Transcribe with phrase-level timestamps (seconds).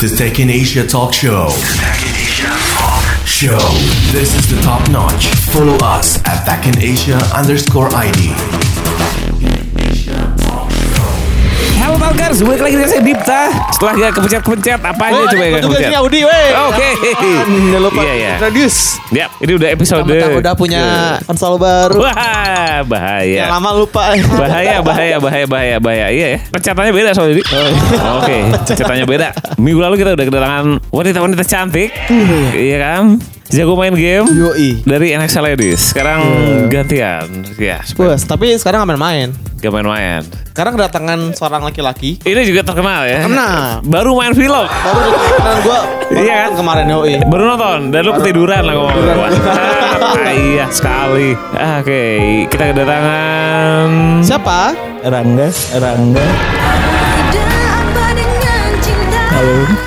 [0.00, 1.46] The Tech in Asia Talk Show.
[1.48, 3.58] The Tech in Asia Talk Show.
[4.12, 5.26] This is the top notch.
[5.52, 8.63] Follow us at Tech in Asia underscore ID.
[11.84, 15.60] Halo Talkers, balik lagi dengan saya Dipta Setelah gak kepencet-kepencet, apa aja coba yang juga
[15.68, 16.48] kepencet ini Audi weh.
[16.64, 16.88] Oke.
[17.44, 18.30] Jangan lupa Iya, iya.
[18.40, 18.78] introduce.
[19.12, 20.82] Ya, ini udah episode Kamu udah punya
[21.28, 22.00] konsol baru.
[22.00, 24.16] Wah, bahaya Yang lama lupa.
[24.16, 27.46] Bahaya, bahaya, bahaya, bahaya, bahaya Iya ya, pencetannya beda soalnya Dik.
[28.16, 29.28] Oke, pencetannya beda
[29.60, 31.92] Minggu lalu kita udah kedatangan wanita-wanita cantik
[32.56, 33.04] Iya kan
[33.46, 34.80] Jago main game Yoi.
[34.82, 36.20] dari NXT Ladies Sekarang
[36.66, 39.28] gantian Ya, Bos, tapi sekarang nggak main-main.
[39.56, 42.16] gak main-main Sekarang kedatangan seorang laki-laki.
[42.20, 43.82] Ini juga terkenal ya Terkenal.
[43.82, 45.80] Baru main film Baru kedatangan gue
[46.14, 46.50] Iya kan?
[46.54, 47.14] kemarin yoi.
[47.22, 48.96] Baru nonton dan lu ketiduran lah ngomong.
[49.02, 49.30] Wah,
[50.46, 51.32] iya sekali.
[51.52, 52.02] Ah, Oke,
[52.46, 53.88] kita kedatangan
[54.22, 54.60] Siapa?
[55.02, 56.26] Rangga, Rangga.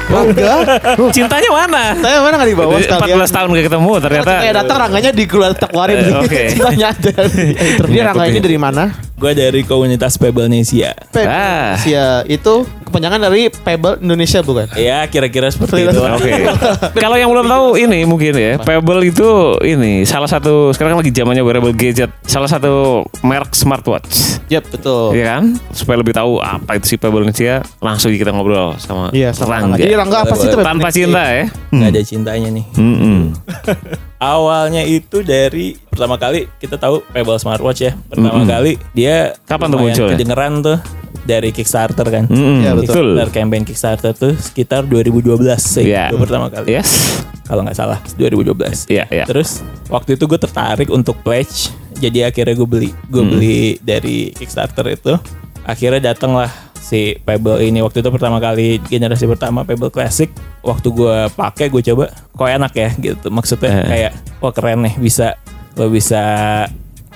[0.08, 0.54] Rangga.
[1.16, 1.84] Cintanya mana?
[2.00, 3.18] Saya mana nggak dibawa sekalian?
[3.28, 4.32] 14 tahun gak ketemu ternyata.
[4.40, 5.96] Kayak datang Rangganya di keluar keluarin.
[6.00, 6.42] Eh, oke.
[6.56, 7.12] Cintanya ada.
[7.52, 8.84] Interview Rangga ini dari mana?
[9.18, 10.94] Gue dari komunitas Pebelnesia.
[11.12, 11.76] Pebble Ah.
[11.76, 12.06] Indonesia.
[12.30, 12.56] Itu
[12.88, 14.72] kepanjangan dari Pebble Indonesia bukan?
[14.80, 16.00] Ya kira-kira seperti itu.
[16.00, 16.32] Oke.
[17.04, 21.12] Kalau yang belum tahu ini mungkin ya, Pebble itu ini salah satu sekarang kan lagi
[21.12, 24.40] zamannya wearable gadget, salah satu merek smartwatch.
[24.48, 25.12] Yap, betul.
[25.12, 25.44] Iya kan?
[25.76, 29.76] Supaya lebih tahu apa itu si Pebble Indonesia, langsung kita ngobrol sama Iya, sama Rangga.
[29.76, 30.58] Jadi Rangga apa sih itu?
[30.64, 31.46] Tanpa cinta ya.
[31.76, 32.66] Gak ada cintanya nih.
[32.80, 33.20] Mm-mm.
[34.18, 37.94] Awalnya itu dari pertama kali kita tahu Pebble Smartwatch ya.
[38.10, 38.50] Pertama Mm-mm.
[38.50, 40.18] kali dia Kapan tuh munculnya?
[40.18, 40.78] Kedengeran tuh
[41.22, 42.26] dari Kickstarter kan.
[42.26, 42.66] Mm-mm.
[42.66, 42.90] Iya, betul.
[42.90, 43.10] Betul.
[43.16, 45.86] Dari campaign Kickstarter tuh sekitar 2012 sih.
[45.86, 46.10] Iya.
[46.10, 46.66] Itu pertama kali.
[46.74, 47.22] Yes.
[47.46, 48.90] Kalau nggak salah 2012.
[48.90, 49.24] Iya, iya.
[49.24, 51.70] Terus waktu itu gue tertarik untuk pledge.
[51.98, 52.90] Jadi akhirnya gue beli.
[53.06, 53.32] Gue Hmm.
[53.32, 55.14] beli dari Kickstarter itu.
[55.62, 60.30] Akhirnya datang lah si Pebble ini waktu itu pertama kali generasi pertama Pebble Classic.
[60.62, 63.28] Waktu gue pakai gue coba kok enak ya gitu.
[63.28, 63.88] Maksudnya Eh.
[63.88, 65.36] kayak wah keren nih bisa
[65.74, 66.22] lo bisa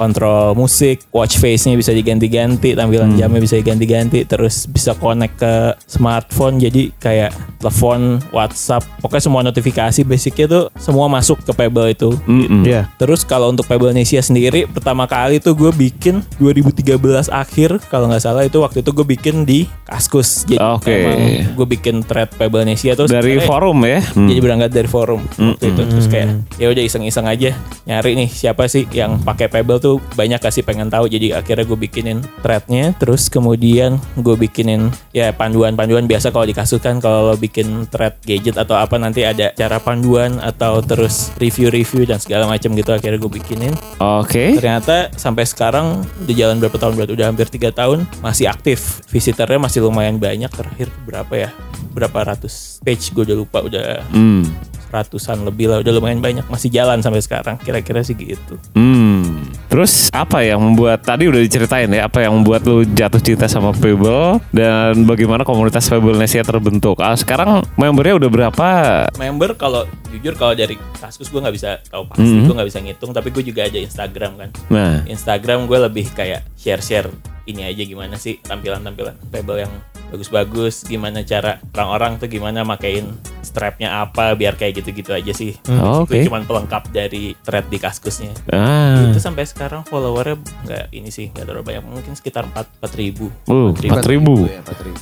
[0.01, 6.57] kontrol musik, watch face-nya bisa diganti-ganti, tampilan jamnya bisa diganti-ganti, terus bisa connect ke smartphone
[6.57, 7.29] jadi kayak
[7.61, 12.17] telepon, WhatsApp, pokoknya semua notifikasi basicnya tuh semua masuk ke Pebble itu.
[12.25, 12.65] Mm-mm.
[12.65, 12.89] Iya.
[12.97, 18.23] Terus kalau untuk Pebble Indonesia sendiri pertama kali tuh gue bikin 2013 akhir kalau nggak
[18.25, 20.49] salah itu waktu itu gue bikin di Kaskus.
[20.49, 20.89] Jadi Oke.
[20.89, 21.19] emang
[21.53, 23.99] gue bikin thread Pebble Indonesia tuh Dari forum ya.
[24.15, 24.27] Hmm.
[24.31, 27.51] jadi berangkat dari forum waktu itu terus kayak ya udah iseng-iseng aja
[27.83, 31.09] nyari nih siapa sih yang pakai Pebble tuh banyak kasih pengen tahu.
[31.09, 36.77] Jadi akhirnya gue bikinin threadnya terus kemudian gue bikinin ya panduan-panduan biasa kalau di kasus
[36.79, 42.05] kan kalau lo bikin thread gadget atau apa nanti ada cara panduan atau terus review-review
[42.05, 43.73] dan segala macam gitu akhirnya gue bikinin.
[43.97, 44.53] Oke.
[44.55, 49.01] ternyata sampai sekarang udah jalan berapa tahun berarti udah hampir tiga tahun masih aktif.
[49.09, 51.49] Visitornya masih lumayan banyak terakhir berapa ya?
[51.91, 54.43] Berapa ratus page gue udah lupa udah Hmm.
[54.91, 59.47] Ratusan lebih lah udah lumayan banyak masih jalan sampai sekarang kira-kira sih gitu Hmm.
[59.65, 63.71] Terus apa yang membuat tadi udah diceritain ya apa yang membuat lu jatuh cinta sama
[63.71, 66.99] Pebble dan bagaimana komunitas Pebble Indonesia terbentuk?
[66.99, 68.67] Ah, sekarang membernya udah berapa?
[69.13, 72.45] member kalau jujur kalau dari kasus gue nggak bisa tahu pasti Mhm.
[72.45, 76.43] gue nggak bisa ngitung tapi gue juga ada Instagram kan Nah, Instagram gue lebih kayak
[76.53, 77.07] share-share
[77.51, 79.73] ini aja gimana sih tampilan-tampilan Pebble yang
[80.11, 83.07] bagus-bagus gimana cara orang-orang tuh gimana makein
[83.41, 86.27] strapnya apa biar kayak gitu-gitu aja sih Oh, Basically oke.
[86.27, 91.45] cuman pelengkap dari thread di kaskusnya ah, itu sampai sekarang followernya nggak ini sih nggak
[91.45, 94.51] terlalu banyak mungkin sekitar empat empat ribu uh, empat ribu,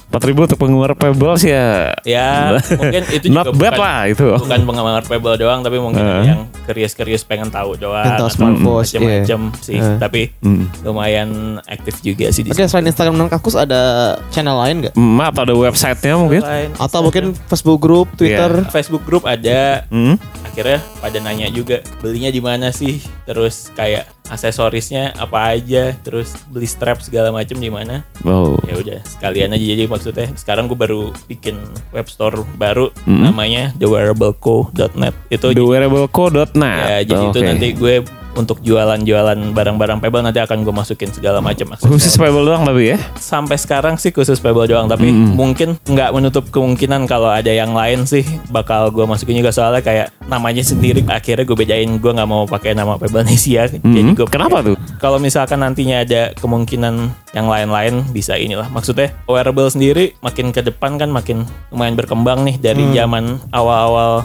[0.07, 1.97] empat ribu untuk penggemar Pebble sih ya.
[2.03, 2.29] ya
[2.79, 4.27] mungkin itu juga Not bad bukan, lah itu.
[4.37, 6.23] bukan penggemar Pebble doang tapi mungkin Eh.
[6.27, 9.97] yang serius-serius pengen tahu doang atau macam-macam sih Eh.
[9.97, 10.69] tapi Hmm.
[10.81, 11.29] lumayan
[11.65, 13.81] aktif juga sih di Oke, selain Instagram dan Kakus ada
[14.29, 14.93] channel lain nggak?
[14.93, 16.41] Hmm, atau ada websitenya mungkin?
[16.41, 18.51] Selain Atau mungkin Facebook group, Twitter?
[18.57, 18.69] Iya.
[18.69, 20.15] Facebook group ada Hmm?
[20.41, 26.65] akhirnya pada nanya juga belinya di mana sih terus kayak aksesorisnya apa aja terus beli
[26.65, 28.57] strap segala macam di mana Wow.
[28.63, 31.53] ya udah sekalian aja jadi maksudnya sekarang gue baru bikin
[31.89, 33.23] web store baru Mm-mm.
[33.25, 36.51] namanya thewearableco.net itu TheWearableCo.net.
[36.57, 37.47] ya jadi itu Oke.
[37.47, 37.95] nanti gue
[38.39, 42.97] untuk jualan-jualan barang-barang Pebble nanti akan gue masukin segala macam khusus Pebble doang tapi ya.
[43.13, 48.03] sampai sekarang sih khusus Pebble doang tapi mungkin nggak menutup kemungkinan kalau ada yang lain
[48.03, 52.45] sih bakal gue masukin juga soalnya kayak namanya sendiri akhirnya gue bedain gue nggak mau
[52.45, 54.15] pakai nama Pebble Nesia jadi Hmm.
[54.15, 54.79] gue Kenapa tuh?
[54.95, 56.95] kalau misalkan nantinya ada kemungkinan
[57.29, 62.55] yang lain-lain bisa inilah maksudnya wearable sendiri makin ke depan kan makin lumayan berkembang nih
[62.55, 64.23] dari zaman awal-awal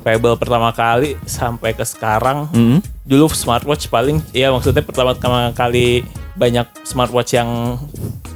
[0.00, 2.78] Pebble pertama kali sampai ke sekarang Hmm.
[3.06, 5.14] Dulu smartwatch paling ya maksudnya pertama
[5.52, 6.02] kali
[6.36, 7.80] banyak smartwatch yang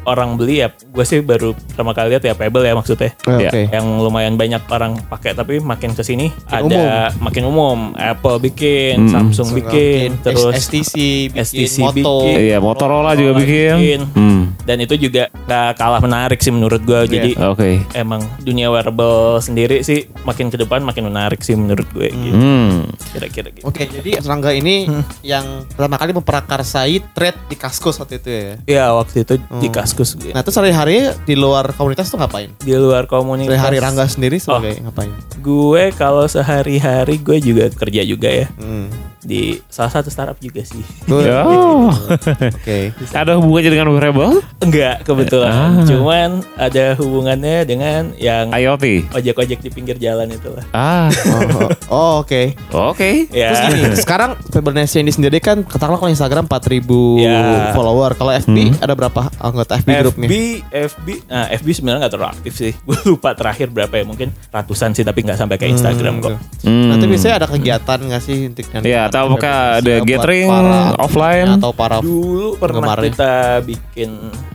[0.03, 3.45] orang beli ya gue sih baru pertama kali lihat ya Pebble ya maksudnya Oke.
[3.45, 3.53] Ya.
[3.71, 8.97] yang lumayan banyak orang pakai tapi makin ke sini Makin ada makin umum Apple bikin
[9.01, 9.13] Hmm.
[9.29, 10.95] Samsung bikin Bikin, terus STC,
[11.29, 11.93] bikin STC Moto.
[12.25, 12.37] bikin.
[12.41, 13.77] Iya, Motorola juga Motorola bikin.
[13.77, 14.01] bikin.
[14.11, 14.43] Hmm.
[14.63, 17.85] dan itu juga gak kalah menarik sih menurut gue jadi Oke.
[17.93, 22.33] emang dunia wearable sendiri sih makin ke depan makin menarik sih menurut gue gitu.
[22.33, 22.89] Hmm.
[23.11, 25.03] kira-kira gitu Oke, jadi Serangga ini Hmm.
[25.21, 28.55] yang pertama kali memprakarsai trade di Kaskus waktu itu ya.
[28.67, 29.73] ya waktu itu di Hmm.
[29.73, 32.53] kaskus gue Nah, terus sehari-hari di luar komunitas tuh ngapain?
[32.59, 34.57] di luar komunitas Sehari-hari Rangga sendiri Oh.
[34.57, 35.13] sebagai ngapain?
[35.37, 38.89] gue kalau sehari-hari gue juga kerja juga ya Hmm.
[39.21, 40.81] di salah satu startup juga sih.
[41.07, 41.93] Oh.
[42.57, 42.97] Oke.
[43.11, 44.41] Ada hubungannya dengan wearable?
[44.59, 45.85] enggak kebetulan Ah.
[45.85, 49.13] cuman ada hubungannya dengan yang IoT.
[49.13, 51.09] ojek-ojek di pinggir jalan itulah Ah.
[51.31, 52.57] Oh, oh, oke.
[52.73, 53.29] Oke.
[53.31, 56.87] ya Terus gini, sekarang Fibonacci ini sendiri kan katakanlah kalau Instagram 4000
[57.19, 57.71] Ya.
[57.71, 58.13] follower.
[58.13, 60.27] Kalau FB ada berapa anggota FB, grupnya?
[60.27, 60.35] FB
[60.71, 64.93] FB nah FB sebenarnya nggak terlalu aktif sih gue lupa terakhir berapa ya mungkin ratusan
[64.93, 66.93] sih tapi nggak sampai kayak Instagram kok Hmm.
[66.93, 71.49] Nanti biasanya ada kegiatan nggak sih untuk Iya, atau apakah ada gathering para- offline?
[71.53, 74.11] atau para dulu pernah kita bikin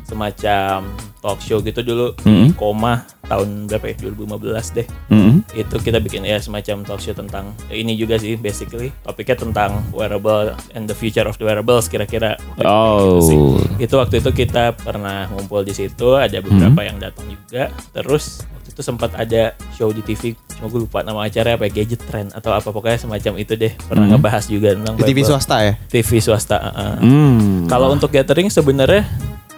[0.06, 0.86] semacam
[1.25, 2.45] talk show gitu dulu Hmm.
[2.45, 2.94] di koma
[3.24, 4.38] tahun berapa ya 2015
[4.72, 5.42] deh Hmm.
[5.51, 10.54] itu kita bikin ya semacam talk show tentang ini juga sih basically topiknya tentang wearable
[10.72, 13.18] and the future of the wearables kira-kira Oh.
[13.18, 13.38] Gitu sih.
[13.81, 18.69] itu waktu itu kita pernah ngumpul di situ ada beberapa yang datang juga terus waktu
[18.69, 19.44] itu sempat ada
[19.74, 22.95] show di TV cuma gue lupa nama acara apa ya, gadget trend atau apa pokoknya
[22.98, 25.74] semacam itu deh pernah ngebahas juga tentang di TV swasta ya?
[25.89, 26.95] TV swasta uh-uh.
[26.98, 27.66] Hmm.
[27.66, 29.04] Kalau untuk gathering sebenarnya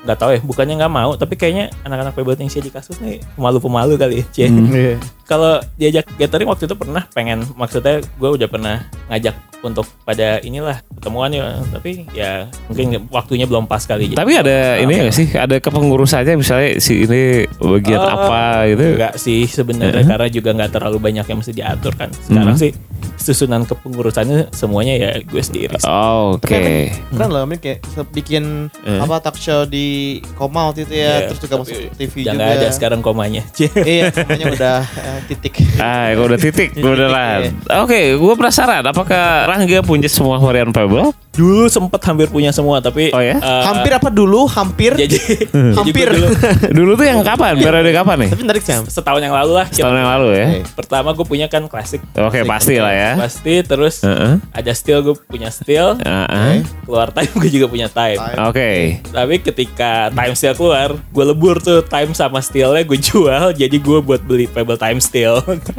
[0.08, 3.94] nggak tahu ya, bukannya nggak mau, tapi kayaknya anak-anak Pebble Indonesia di kasus nih pemalu-pemalu
[4.00, 4.26] kali ya.
[4.32, 4.48] Cie.
[4.48, 4.96] Iya.
[5.28, 10.80] Kalau diajak gathering waktu itu pernah pengen, maksudnya gue udah pernah ngajak untuk pada inilah
[10.96, 14.14] ketemuan ya, tapi ya mungkin waktunya belum pas kali.
[14.14, 15.28] Tapi ada ini nggak sih?
[15.34, 18.96] Ada kepengurusannya misalnya si ini bagian Oh, apa gitu?
[18.96, 22.14] Enggak sih sebenarnya karena juga nggak terlalu banyak yang mesti diatur kan.
[22.14, 22.72] Sekarang sih
[23.18, 25.76] susunan kepengurusannya semuanya ya gue sendiri.
[25.82, 25.90] sih.
[25.90, 26.94] Oh, Oke.
[26.94, 27.82] Emang Keren loh, Min kayak
[28.14, 29.97] bikin apa talk show di
[30.34, 32.32] Koma waktu itu ya, Iya, terus juga tapi masuk TV udah juga.
[32.36, 33.44] nggak ada sekarang komanya.
[33.88, 35.54] Iya, semuanya udah eh, titik.
[35.78, 37.32] Ah, gue udah titik, gue udah lah.
[37.40, 37.52] Iya.
[37.82, 38.84] Oke, gue penasaran.
[38.84, 41.12] Apakah Rangga punya semua varian Pebble?
[41.38, 43.38] Dulu sempet hampir punya semua tapi Oh ya?
[43.38, 44.50] eh, hampir apa dulu?
[44.50, 44.98] Hampir.
[45.06, 45.18] jadi
[45.78, 46.10] Hampir.
[46.10, 46.28] dulu
[46.78, 47.54] Dulu tuh yang kapan?
[47.56, 48.30] Periode kapan nih?
[48.34, 48.74] Tapi menarik sih.
[48.88, 49.68] Setahun yang lalu lah.
[49.70, 50.48] Setahun yang lalu ya?
[50.74, 52.02] Pertama gue punya kan klasik.
[52.12, 53.12] Oke, pasti lah ya.
[53.16, 54.42] Pasti terus Heeh.
[54.52, 55.96] ada steel gue punya steel.
[56.00, 56.66] Heeh.
[56.84, 58.18] Keluar time gue juga punya time.
[58.18, 58.38] Time.
[58.48, 58.70] Oke.
[59.06, 63.54] Tapi ketika time steel keluar, gue lebur tuh time sama steelnya gue jual.
[63.54, 65.38] Jadi gue buat beli Pebble Time Steel.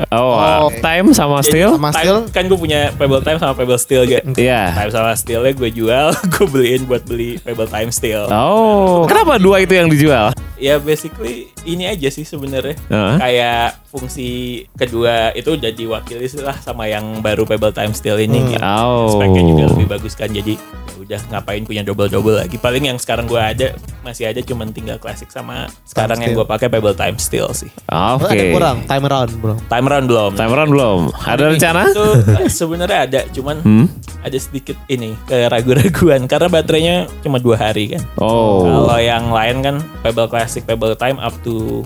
[0.09, 0.71] Oh, Oh.
[0.79, 1.73] time sama steel?
[1.73, 2.19] Sama Time- steel.
[2.31, 4.23] kan gue punya Pebble Time sama Pebble Steel gitu.
[4.37, 4.71] Iya.
[4.73, 5.13] Time sama
[5.49, 6.07] steelnya gue jual,
[6.37, 8.29] gue beliin buat beli Pebble Time Steel.
[8.29, 10.37] Oh, kenapa dua itu yang dijual?
[10.59, 12.77] Ya basically ini aja sih sebenarnya.
[12.91, 13.15] Heeh.
[13.17, 14.29] Kayak fungsi
[14.77, 18.53] kedua itu udah diwakili lah sama yang baru Pebble Time Steel ini.
[18.53, 18.61] gitu.
[18.61, 19.17] Oh.
[19.17, 20.29] Speknya juga lebih bagus kan.
[20.29, 20.59] Jadi
[20.99, 22.59] udah ngapain punya double-double lagi.
[22.59, 26.67] Paling yang sekarang gua ada masih ada cuman tinggal klasik sama sekarang yang gua pakai
[26.67, 27.71] Pebble Time Steel sih.
[27.89, 28.29] Oke.
[28.29, 29.55] Ada kurang time around, Bro.
[29.71, 30.31] Time round belum.
[30.35, 31.01] Time run belum?
[31.15, 31.83] Ada rencana?
[31.89, 32.07] Itu
[32.43, 33.87] eh, sebenarnya ada, cuman Hmm?
[34.25, 38.03] ada sedikit ini keraguan-raguan karena baterainya cuma dua hari kan.
[38.19, 38.65] Oh.
[38.65, 41.85] Kalau yang lain kan Pebble Classic, Pebble Time up to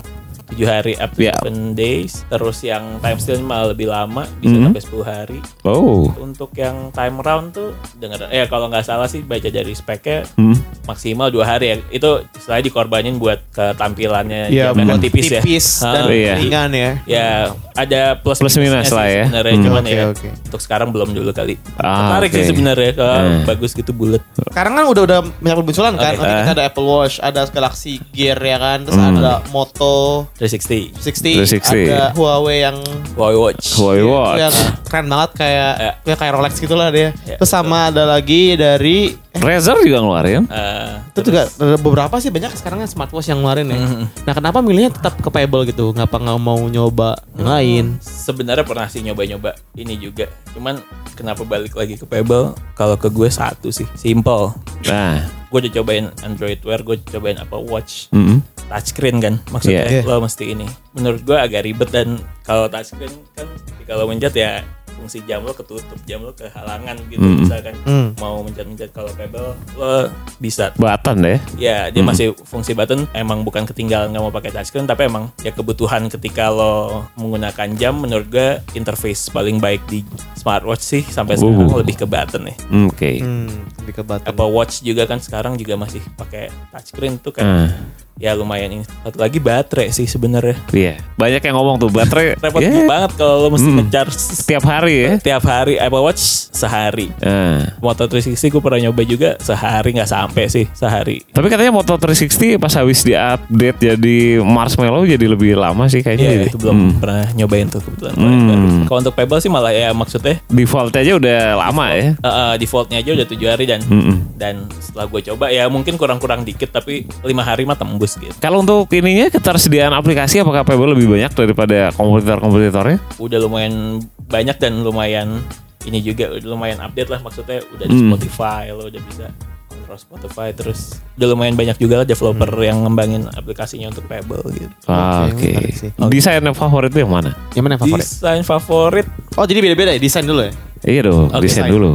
[0.53, 1.33] 7 hari up to Ya.
[1.39, 2.23] 7 days.
[2.27, 4.63] Terus yang time steal malah lebih lama, bisa Mhm.
[4.69, 5.39] sampai 10 hari.
[5.63, 6.07] Oh.
[6.15, 10.53] Untuk yang time round tuh denger ya kalau nggak salah sih baca dari speknya Hmm.
[10.83, 11.75] maksimal dua hari ya.
[11.89, 15.41] Itu istilahnya dikorbanin buat ketampilannya Iya, mereka buat tipis, ya.
[15.83, 16.33] dan Ah, Iya.
[16.37, 16.91] ringan ya.
[17.05, 17.27] Ya
[17.73, 19.23] ada plus, Plus minusnya minus lah ya.
[19.25, 19.65] Sebenarnya Hmm.
[19.65, 20.29] cuman Oke, ya oke.
[20.45, 21.55] untuk sekarang belum dulu kali.
[21.75, 23.41] Ah, Tertarik sih sebenarnya kalau Hmm.
[23.43, 24.21] bagus gitu bulat.
[24.43, 26.13] Sekarang kan udah udah banyak bermunculan kan.
[26.13, 26.21] Oke.
[26.21, 29.17] Nanti kita ada Apple Watch, ada Galaxy Gear ya kan, terus Hmm.
[29.17, 31.87] ada Moto 360 60, 360.
[31.87, 32.77] ada Huawei yang
[33.15, 33.65] Huawei Watch.
[33.75, 34.83] Huawei yang Watch.
[34.85, 35.91] keren banget kayak Ya.
[36.03, 37.15] ya kayak Rolex gitulah dia.
[37.23, 40.45] Ya, terus sama ada lagi dari Razer juga ngeluarin.
[40.45, 43.79] Eh, itu juga ada beberapa sih banyak sekarang smartwatch yang ngeluarin ya.
[43.81, 44.03] Mhm.
[44.23, 45.89] Nah kenapa milihnya tetap ke Pebble gitu?
[45.89, 47.85] Ngapa nggak mau nyoba yang lain?
[47.99, 50.29] sebenarnya pernah sih nyoba-nyoba ini juga.
[50.53, 50.79] Cuman
[51.13, 52.53] kenapa balik lagi ke Pebble?
[52.73, 54.53] Kalau ke gue satu sih, simple.
[54.85, 55.42] Nah.
[55.53, 58.41] Gue udah cobain Android Wear, gue cobain Apple Watch, Mm-mm.
[58.65, 59.37] touchscreen kan.
[59.53, 60.01] Maksudnya Iya.
[60.01, 60.65] lo mesti ini.
[60.91, 63.45] Menurut gue agak ribet dan kalau touchscreen kan
[63.85, 67.39] kalau mencet ya fungsi jam lo ketutup, jam lo kehalangan gitu Hmm.
[67.39, 68.07] misalkan Hmm.
[68.17, 70.07] mau mencet-mencet kalau Pebble lo
[70.37, 71.39] bisa Button deh.
[71.55, 75.49] Ya, dia masih fungsi button emang bukan ketinggalan nggak mau pakai touchscreen tapi emang ya
[75.49, 76.73] kebutuhan ketika lo
[77.15, 80.01] menggunakan jam menurut gue interface paling baik di
[80.35, 81.79] smartwatch sih sampai sekarang Uh.
[81.79, 82.55] lebih ke button ya.
[82.83, 83.11] Oke.
[83.19, 84.25] Hmm, lebih ke button.
[84.25, 87.45] Apple Watch juga kan sekarang juga masih pakai touchscreen tuh kan.
[87.45, 87.69] Ah,
[88.15, 88.85] Ya lumayan ini.
[89.01, 90.53] Satu lagi baterai sih sebenarnya.
[90.69, 91.01] Iya.
[91.15, 92.37] Banyak yang ngomong tuh baterai.
[92.43, 93.79] Repot ya, banget kalau lo mesti Hmm.
[93.81, 95.11] ngecharge Setiap hari ya.
[95.17, 97.09] tiap hari Apple Watch sehari.
[97.19, 97.73] Ah.
[97.79, 101.25] Moto 360 gue pernah nyoba juga sehari nggak sampai sih sehari.
[101.27, 106.29] Tapi katanya Moto 360 pas habis di update jadi marshmallow jadi lebih lama sih kayaknya.
[106.29, 106.45] Jadi.
[106.47, 106.93] itu belum Hmm.
[106.99, 108.13] pernah nyobain tuh kebetulan.
[108.13, 108.85] Hmm.
[108.85, 112.13] Kalau untuk Pebble sih malah ya maksudnya Default aja udah lama ya.
[112.15, 114.17] uh, uh, defaultnya aja udah tujuh hari dan Mm-mm.
[114.35, 118.35] dan setelah gue coba ya mungkin kurang-kurang dikit tapi lima hari mah tembus gitu.
[118.37, 122.97] Kalau untuk ininya ketersediaan aplikasi apakah Pebble lebih banyak daripada kompetitor-kompetitornya?
[123.17, 125.39] Udah lumayan banyak dan lumayan
[125.83, 128.09] ini juga lumayan update lah maksudnya udah di Hmm.
[128.09, 129.27] Spotify lo udah bisa
[129.67, 134.71] kontrol Spotify terus udah lumayan banyak juga lah developer yang ngembangin aplikasinya untuk Pebble gitu.
[134.85, 135.47] Ah, Oke, Oke.
[135.49, 135.89] menarik sih.
[136.07, 137.35] Desain yang favorit itu yang mana?
[137.51, 138.05] Yang mana yang favorit?
[138.05, 140.53] Desain favorit Oh jadi beda-beda ya desain dulu ya?
[140.83, 141.71] Iya dong, Oke, desain desain.
[141.71, 141.91] dulu.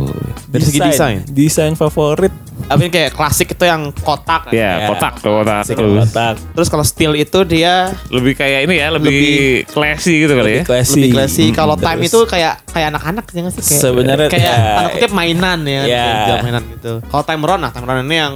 [0.49, 1.19] Dari segi desain.
[1.29, 2.33] Desain favorit
[2.67, 4.49] Apa ini kayak klasik itu yang kotak.
[4.49, 4.53] kan?
[4.53, 5.63] Ya, Ya, kotak, kotak.
[5.63, 6.09] Terus.
[6.09, 6.35] kotak.
[6.53, 10.55] Terus kalau steel itu dia Lebih kayak ini ya, lebih, Lebih- classy gitu kali ya.
[10.57, 10.93] Lebih classy.
[10.99, 11.45] lebih classy.
[11.51, 13.63] Kalau Hmm, time terus- itu kayak kayak anak-anak ya nggak sih?
[13.63, 16.93] Kayak, Sebenarnya kayak ya- tanda kutip mainan ya, kayak mainan gitu.
[17.05, 18.35] Kalau time run nah time run ini yang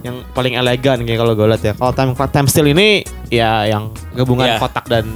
[0.00, 1.72] yang paling elegan kayak kalau gue lihat ya.
[1.74, 4.56] Kalau time time steel ini ya yang gabungan Ya.
[4.56, 5.10] kotak dan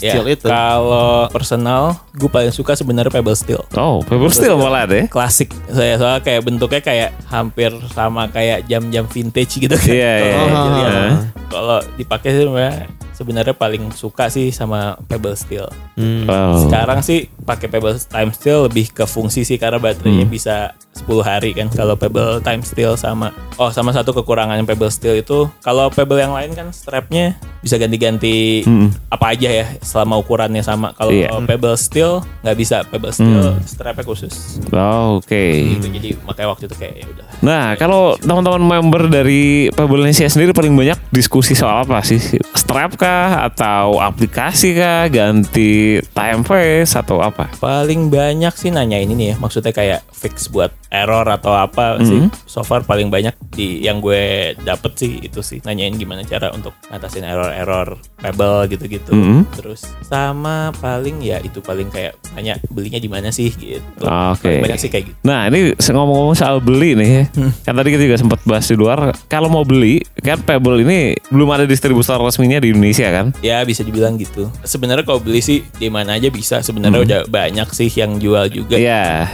[0.00, 0.46] Ya, steel itu.
[0.48, 3.62] Kalau personal, gue paling suka sebenarnya Pebble Steel.
[3.76, 5.06] Oh, Pebble Steel malah deh.
[5.06, 9.92] Klasik saya soalnya kayak bentuknya kayak hampir sama kayak jam-jam vintage gitu kan.
[9.92, 10.36] Iya, iya.
[10.40, 10.48] Oh.
[10.80, 11.12] Heeh.
[11.50, 12.88] Kalau dipakai sih sebenarnya
[13.20, 15.68] sebenarnya paling suka sih sama Pebble Steel.
[15.94, 16.24] Hmm.
[16.24, 16.64] Oh.
[16.64, 20.32] Sekarang sih pakai Pebble Time Steel lebih ke fungsi sih karena baterainya Hmm.
[20.32, 20.56] bisa
[20.90, 21.68] 10 hari kan.
[21.68, 26.32] Kalau Pebble Time Steel sama oh sama satu kekurangan Pebble Steel itu kalau Pebble yang
[26.32, 28.88] lain kan strapnya bisa ganti-ganti Hmm.
[29.06, 30.96] apa aja ya selama ukurannya sama.
[30.96, 31.28] Kalau Iya.
[31.44, 33.60] Pebble Steel nggak bisa Pebble Steel Hmm.
[33.62, 34.56] strapnya khusus.
[34.72, 35.76] Oh, Oke.
[35.76, 35.86] Gitu.
[35.90, 37.26] Jadi makanya waktu itu kayak ya udah.
[37.40, 42.20] Nah, kalau teman-teman member dari Pebble Indonesia sendiri paling banyak diskusi soal apa sih?
[42.54, 43.09] Strap kah
[43.46, 45.06] atau aplikasi kah?
[45.12, 47.52] Ganti time phase atau apa?
[47.60, 52.04] Paling banyak sih nanya ini nih ya, maksudnya kayak fix buat error atau apa Hmm.
[52.04, 52.20] sih.
[52.44, 56.74] So far paling banyak di yang gue dapet sih itu sih nanyain gimana cara untuk
[56.86, 59.10] ngatasin error-error Pebble gitu-gitu.
[59.10, 59.54] Mhm.
[59.54, 64.02] Terus sama paling ya itu paling kayak nanya belinya di mana sih gitu.
[64.02, 64.44] Oke.
[64.44, 65.18] Paling banyak sih kayak gitu.
[65.22, 67.24] Nah ini ngomong-ngomong soal beli nih ya.
[67.62, 69.14] Kan tadi kita juga sempat bahas di luar.
[69.26, 73.30] Kalau mau beli, kan Pebble ini belum ada distributor resminya di Indonesia kan?
[73.40, 74.50] Ya bisa dibilang gitu.
[74.62, 76.58] Sebenarnya kalau beli sih di mana aja bisa.
[76.60, 78.74] Sebenarnya udah banyak sih yang jual juga.
[78.74, 79.30] Iya.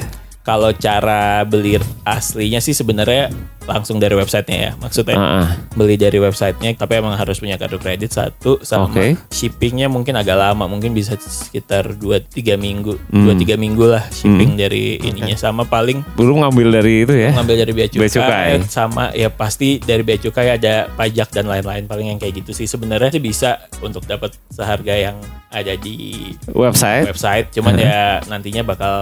[0.46, 1.74] Kalau cara beli
[2.06, 3.34] aslinya sih sebenarnya
[3.66, 4.73] langsung dari websitenya ya.
[4.76, 5.46] Maksudnya Heeh.
[5.75, 9.18] beli dari websitenya, tapi emang harus punya kartu kredit satu sama Oke.
[9.28, 13.26] shippingnya mungkin agak lama, mungkin bisa sekitar 2-3 minggu, Hmm.
[13.28, 17.30] 2-3 minggu lah shipping dari ininya sama paling Belum ngambil dari itu ya?
[17.32, 18.49] ngambil dari bea cukai, Bea cukai.
[18.66, 22.64] sama ya pasti dari bea cukai ada pajak dan lain-lain paling yang kayak gitu sih
[22.64, 25.16] sebenarnya sih bisa untuk dapat seharga yang
[25.49, 27.08] ada di Website.
[27.08, 28.94] website cuman ya nantinya bakal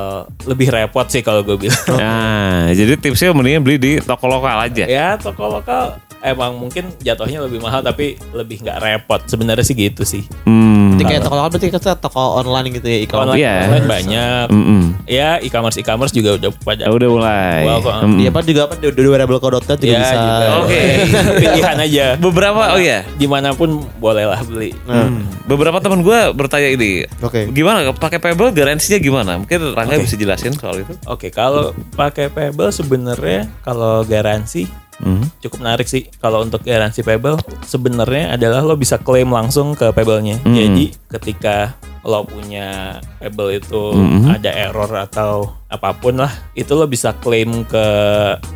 [0.44, 4.84] lebih repot sih kalau gue bilang Nah, jadi tipsnya mendingan beli di toko lokal aja.
[4.87, 10.02] ya toko lokal emang mungkin jatuhnya lebih mahal tapi lebih nggak repot sebenarnya sih gitu
[10.02, 10.95] sih Hmm.
[10.95, 13.26] Jadi kayak toko lokal berarti kita toko online gitu ya e-commerce.
[13.28, 13.54] online, Iya.
[13.66, 14.83] online banyak Mm-mm.
[15.04, 17.61] ya e-commerce e-commerce juga udah pada Udah mulai.
[17.66, 17.95] Wow, kok.
[18.04, 18.16] Mm.
[18.16, 20.14] Iya, apa juga apa di wearable.co.id juga ya bisa.
[20.14, 20.81] juga Oke.
[21.43, 23.02] pilihan aja Beberapa, oh iya.
[23.12, 25.26] di mana pun boleh lah beli Hmm.
[25.45, 27.50] Beberapa teman gue bertanya ini, Oke.
[27.50, 29.33] gimana pakai Pebble garansinya gimana?
[29.37, 30.95] Mungkin Rangga bisa jelasin soal itu.
[31.04, 34.71] Oke, kalau pakai Pebble sebenarnya kalau garansi
[35.02, 35.26] Hmm.
[35.42, 36.06] cukup menarik sih.
[36.22, 40.38] Kalau untuk garansi Pebble sebenarnya adalah lo bisa klaim langsung ke Pebble-nya.
[40.42, 40.54] Hmm.
[40.54, 41.74] Jadi ketika
[42.04, 44.28] lo punya Pebble itu Hmm.
[44.30, 45.32] ada error atau
[45.66, 47.84] apa pun lah, itu lo bisa klaim ke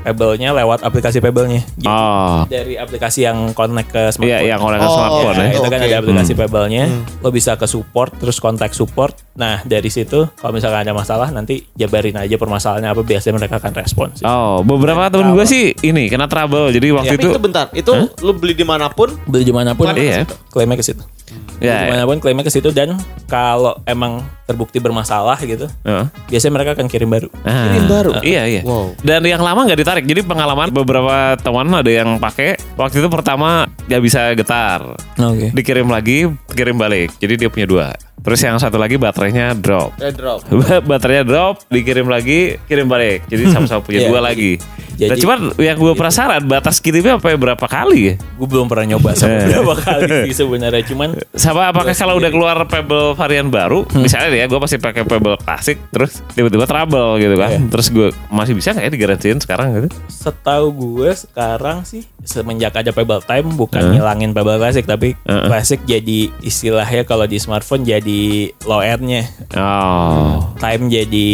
[0.04, 1.64] Pebble-nya lewat aplikasi Pebble-nya.
[1.74, 4.28] Jadi Oh, dari aplikasi yang connect ke smartphone.
[4.38, 5.50] iya yang oleh Oh, smartphone Ya, ya.
[5.50, 5.88] itu kan Oke.
[5.88, 6.40] ada aplikasi Hmm.
[6.40, 6.84] Pebble-nya.
[7.18, 9.16] Lo bisa ke support, terus kontak support.
[9.34, 13.72] Nah, dari situ kalau misalkan ada masalah nanti jabarin aja permasalahannya apa biasanya mereka akan
[13.74, 14.22] respon sih.
[14.22, 16.70] Oh, beberapa temen gue sih ini kena trouble.
[16.70, 19.72] Jadi waktu Tapi itu, itu bentar, itu lu beli di mana pun Beli di mana
[19.72, 20.22] pun, Iya.
[20.52, 21.02] klaimnya ke situ.
[21.58, 22.94] Ya, di mana pun klaimnya ke situ dan
[23.38, 26.06] kalau emang terbukti bermasalah gitu, Heeh.
[26.26, 27.28] biasanya mereka akan kirim baru.
[27.46, 28.10] Ah, Kirim baru?
[28.24, 28.62] Iya iya.
[28.66, 28.98] Wow.
[28.98, 30.04] Dan yang lama nggak ditarik.
[30.08, 34.98] Jadi pengalaman beberapa teman ada yang pakai waktu itu pertama nggak bisa getar.
[35.20, 35.54] Oke.
[35.54, 37.14] Dikirim lagi, kirim balik.
[37.22, 37.86] Jadi dia punya dua.
[38.18, 39.94] Terus yang satu lagi baterainya drop.
[39.96, 40.42] Eh, drop.
[40.90, 43.24] baterainya drop, dikirim lagi, kirim balik.
[43.26, 44.08] Jadi sama-sama punya Iya.
[44.08, 44.58] dua lagi.
[44.98, 48.14] Jadi- nah, cuman yang gue penasaran batas kirimnya apa berapa kali ya?
[48.34, 49.46] Gue belum pernah nyoba sama Eh.
[49.48, 54.02] berapa kali sih sebenarnya cuman Sama apakah kalau udah keluar Pebble varian baru, Hmm.
[54.02, 57.70] misalnya ya gue pasti pakai Pebble klasik, terus tiba-tiba trouble gitu kan, Iya.
[57.70, 59.88] terus gue masih bisa nggak ya digarantiin sekarang gitu?
[60.08, 63.92] setahu gue sekarang sih semenjak ada Pebble Time bukan Heeh.
[63.94, 65.46] ngilangin Pebble Classic tapi Heeh.
[65.46, 68.07] Classic jadi istilahnya kalau di smartphone jadi
[68.64, 69.24] low end-nya.
[69.56, 71.30] Oh, Time jadi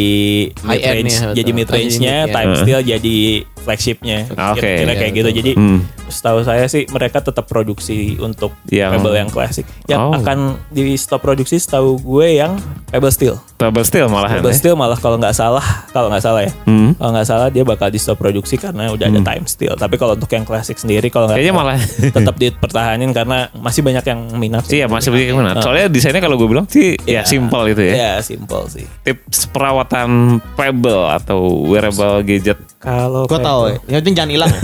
[0.52, 2.33] mid High range, jadi mid Jadi range-nya, ya.
[2.33, 3.19] time still jadi
[3.64, 4.28] flagship-nya.
[4.52, 4.61] Oke.
[4.61, 5.25] Kira-kira Iya, kayak gitu.
[5.26, 5.78] betul, Jadi Hmm.
[6.06, 9.64] setahu saya sih mereka tetap produksi untuk Yang- Pebble yang klasik.
[9.85, 10.12] Yang Oh.
[10.14, 13.40] akan di stop produksi setahu gue yang Pebble Steel.
[13.56, 14.59] Pebble Steel malahan Pebble ya?
[14.59, 16.52] Steel malah kalau nggak salah, kalau nggak salah ya.
[16.64, 16.92] Hmm.
[16.92, 19.73] Kalau nggak salah dia bakal di stop produksi karena udah ada time steel.
[19.75, 21.76] Tapi kalau untuk yang klasik sendiri kalau nggak Kayaknya malah
[22.16, 24.62] tetap dipertahanin karena masih banyak yang minat.
[24.64, 24.78] sih.
[24.78, 25.56] Iya masih banyak yang minat.
[25.59, 27.23] Soalnya desainnya kalau gue bilang sih ya Iya.
[27.25, 27.94] simple itu ya.
[27.94, 28.85] Ya simple sih.
[29.02, 30.11] Tips perawatan
[30.54, 32.59] Pebble atau wearable gadget.
[32.76, 33.76] Kalau tahu ya.
[33.87, 34.52] Yang penting jangan hilang.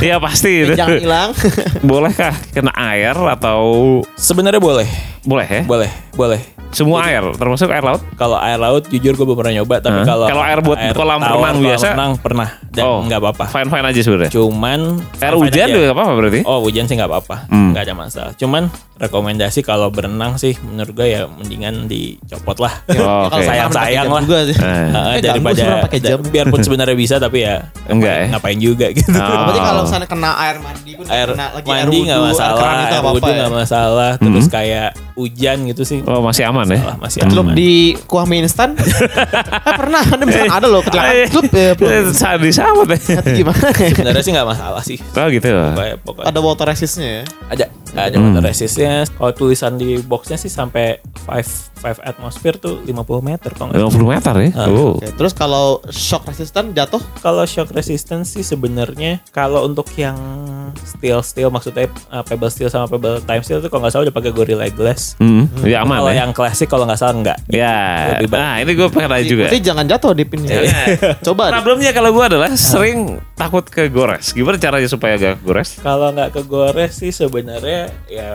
[0.00, 0.72] Iya pasti itu.
[0.74, 1.30] jangan hilang.
[1.88, 3.60] Bolehkah kena air atau
[4.14, 4.88] Sebenarnya boleh,
[5.22, 5.62] boleh ya?
[5.64, 6.40] boleh, boleh.
[6.68, 8.04] Semua air, termasuk air laut?
[8.14, 10.06] Kalau air laut jujur gue belum pernah nyoba, tapi Hah?
[10.06, 11.86] kalau Kalau air buat kolam tawar, renang kolam biasa?
[11.88, 13.44] renang pernah dan oh, nggak apa-apa.
[13.48, 14.30] Fine fine aja sebenarnya.
[14.30, 14.80] Cuman
[15.16, 15.72] Air fine-fine hujan aja.
[15.72, 16.40] juga nggak apa-apa berarti?
[16.44, 17.72] Oh hujan sih nggak apa-apa, Hmm.
[17.72, 18.32] nggak ada masalah.
[18.36, 18.62] Cuman
[18.98, 22.74] rekomendasi kalau berenang sih menurut gue ya mendingan dicopot lah.
[22.92, 23.38] Oh, oke.
[23.48, 24.20] Sayang-sayang lah.
[24.20, 24.54] Juga sih.
[24.54, 24.60] Eh.
[24.60, 26.18] Heeh, Eh, ganggu daripada pakai jam.
[26.20, 28.26] biarpun sebenarnya bisa tapi ya Enggak ya?
[28.28, 29.08] ngapain juga gitu.
[29.10, 29.22] Oh.
[29.22, 32.58] Berarti kalau misalnya kena air mandi pun air kena lagi mandi air nggak wudhu, masalah,
[32.58, 33.36] itu air apa wudhu apa ya.
[33.38, 34.10] nggak masalah.
[34.18, 36.78] Terus kayak hujan gitu sih, Oh masih aman ya?
[36.78, 37.54] malah masih Celup aman.
[37.54, 37.72] di
[38.04, 38.74] kuah mie instan.
[38.74, 41.26] eh, pernah ada misalkan ada loh kecelakaan.
[41.28, 41.70] Celup ya.
[41.74, 42.98] Eh, Sadi sama deh.
[42.98, 43.88] Hati gimana ya?
[43.90, 44.98] Sebenarnya sih nggak masalah sih.
[45.12, 45.46] Oh gitu.
[45.50, 47.22] Pokoknya, pokoknya Ada water resistnya ya.
[47.48, 48.32] ada ada Hmm.
[48.32, 48.92] water resistnya.
[49.08, 52.90] Kalau tulisan di boxnya sih sampai 5 5 atmosphere tuh 50
[53.22, 54.50] meter kalau nggak 50 meter ya?
[54.52, 54.66] Ah.
[54.66, 54.98] Oh.
[54.98, 60.18] Oke, Terus kalau shock resistant jatuh Kalau shock resistance sih sebenarnya kalau untuk yang
[60.78, 64.16] steel steel maksudnya uh, pebble steel sama pebble time steel tuh kalau nggak salah udah
[64.16, 65.14] pakai gorilla glass.
[65.16, 66.18] Hmm, ya aman Kalau ya.
[66.18, 67.38] yang klasik kalau nggak salah enggak.
[67.46, 67.78] Ya,
[68.20, 68.28] baik.
[68.28, 69.44] nah ini gue pengen tanya juga.
[69.46, 70.40] Berarti jangan jatuh di pin.
[71.26, 71.42] Coba.
[71.48, 71.52] deh.
[71.54, 72.98] Problemnya kalau gue adalah sering
[73.34, 74.34] takut ke gores.
[74.34, 75.78] Gimana caranya supaya gak gores?
[75.78, 77.77] Kalau nggak kegores sih sebenarnya
[78.08, 78.28] ya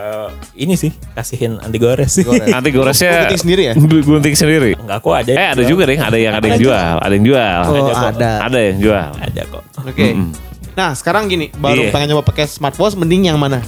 [0.53, 2.23] ini sih kasihin anti gores sih.
[2.23, 2.47] Gores.
[2.47, 3.73] Nanti goresnya Gunting sendiri ya?
[3.75, 4.71] Gunting sendiri.
[4.79, 5.31] Enggak kok ada.
[5.33, 7.59] Eh ada juga deh, ada yang ada yang jual, ada yang jual.
[7.67, 8.31] Oh, Ada ada.
[8.47, 9.09] Ada yang jual.
[9.19, 9.63] Ada kok.
[9.83, 10.07] Oke.
[10.73, 11.93] Nah, sekarang gini, baru Iya.
[11.93, 13.61] pengen nyoba pakai smartwatch mending yang mana?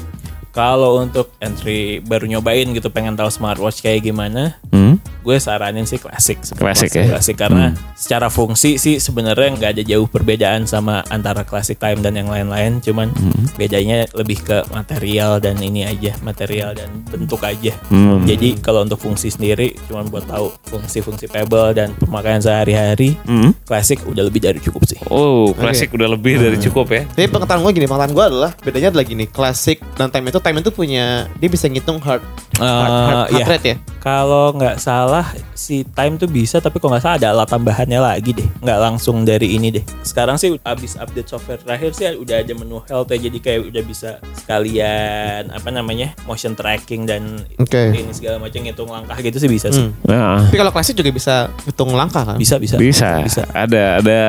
[0.55, 4.95] Kalau untuk entry baru nyobain gitu pengen tahu smartwatch kayak gimana, Hmm?
[5.21, 7.09] gue saranin sih klasik Klasik ya?
[7.09, 12.13] klasik karena secara fungsi sih sebenarnya nggak ada jauh perbedaan sama antara classic time dan
[12.13, 13.09] yang lain-lain cuman
[13.51, 18.21] bedanya lebih ke material dan ini aja material dan bentuk aja Hmm.
[18.23, 23.57] jadi kalau untuk fungsi sendiri cuman buat tahu fungsi-fungsi pebble dan pemakaian sehari-hari Hmm?
[23.63, 27.01] klasik udah lebih dari cukup sih Oh, klasik udah lebih dari cukup ya.
[27.07, 30.61] Tapi pengetahuan gue gini, pengetahuan gue adalah bedanya adalah gini, klasik dan time itu time
[30.61, 31.05] itu punya
[31.35, 32.21] dia bisa ngitung heart
[32.55, 33.45] heart, heart, Eh, heart iya.
[33.49, 33.77] rate ya.
[33.99, 38.31] Kalau nggak salah si time tuh bisa tapi kalau nggak salah ada alat tambahannya lagi
[38.31, 42.53] deh nggak langsung dari ini deh sekarang sih abis update software terakhir sih udah ada
[42.53, 47.93] menu health ya jadi kayak udah bisa sekalian apa namanya motion tracking dan Oke.
[47.93, 49.91] ini segala macam ngitung langkah gitu sih bisa sih Hmm.
[50.01, 52.37] Nah, Tapi kalau klasik juga bisa hitung langkah kan?
[52.37, 53.21] bisa bisa bisa.
[53.21, 54.19] bisa Ada ada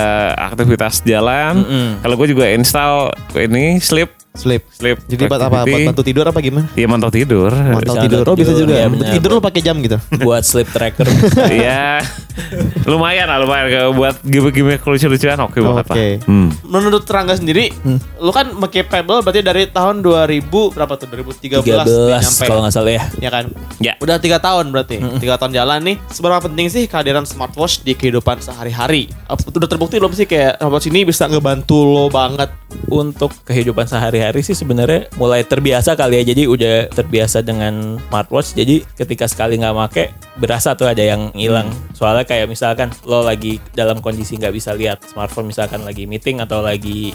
[0.47, 1.63] aktivitas jalan.
[1.63, 1.89] Mm-mm.
[2.01, 2.95] Kalau gue juga install
[3.39, 4.63] ini sleep Sleep.
[4.71, 4.97] sleep.
[5.09, 5.65] Jadi buat apa?
[5.65, 6.69] Buat bantu tidur apa gimana?
[6.77, 7.51] Iya mantau tidur.
[7.51, 8.25] Mantau tidur.
[8.29, 8.75] Oh bisa tidur, juga.
[8.77, 8.89] iya, ya.
[8.89, 9.13] benar.
[9.17, 9.97] tidur lu pakai jam gitu.
[10.27, 11.09] buat sleep tracker
[11.57, 12.05] Iya.
[12.85, 15.97] lumayan lah lumayan kalau buat gimmick-gimmick lucu-lucuan oke banget lah.
[15.97, 16.09] Oke.
[16.29, 16.49] Hmm.
[16.63, 17.73] Menurut Rangga sendiri,
[18.21, 21.09] lu kan pakai Pebble berarti dari tahun 2000 berapa tuh?
[21.09, 22.45] 2013 dia 13 nyampe.
[22.45, 23.45] kalau nggak salah ya Ya kan?
[23.81, 23.93] Ya.
[23.99, 25.01] Udah tiga tahun berarti.
[25.17, 25.97] Tiga tahun jalan nih.
[26.13, 29.09] Seberapa penting sih kehadiran smartwatch di kehidupan sehari-hari?
[29.25, 32.53] Apa- Udah terbukti belum sih kayak smartwatch ini bisa ngebantu lo banget?
[32.87, 36.35] untuk kehidupan sehari-hari sih sebenarnya mulai terbiasa kali ya.
[36.35, 38.59] Jadi udah terbiasa dengan smartwatch.
[38.59, 40.05] Jadi ketika sekali nggak make
[40.41, 41.71] berasa tuh ada yang hilang.
[41.95, 46.65] Soalnya kayak misalkan lo lagi dalam kondisi nggak bisa lihat smartphone misalkan lagi meeting atau
[46.65, 47.15] lagi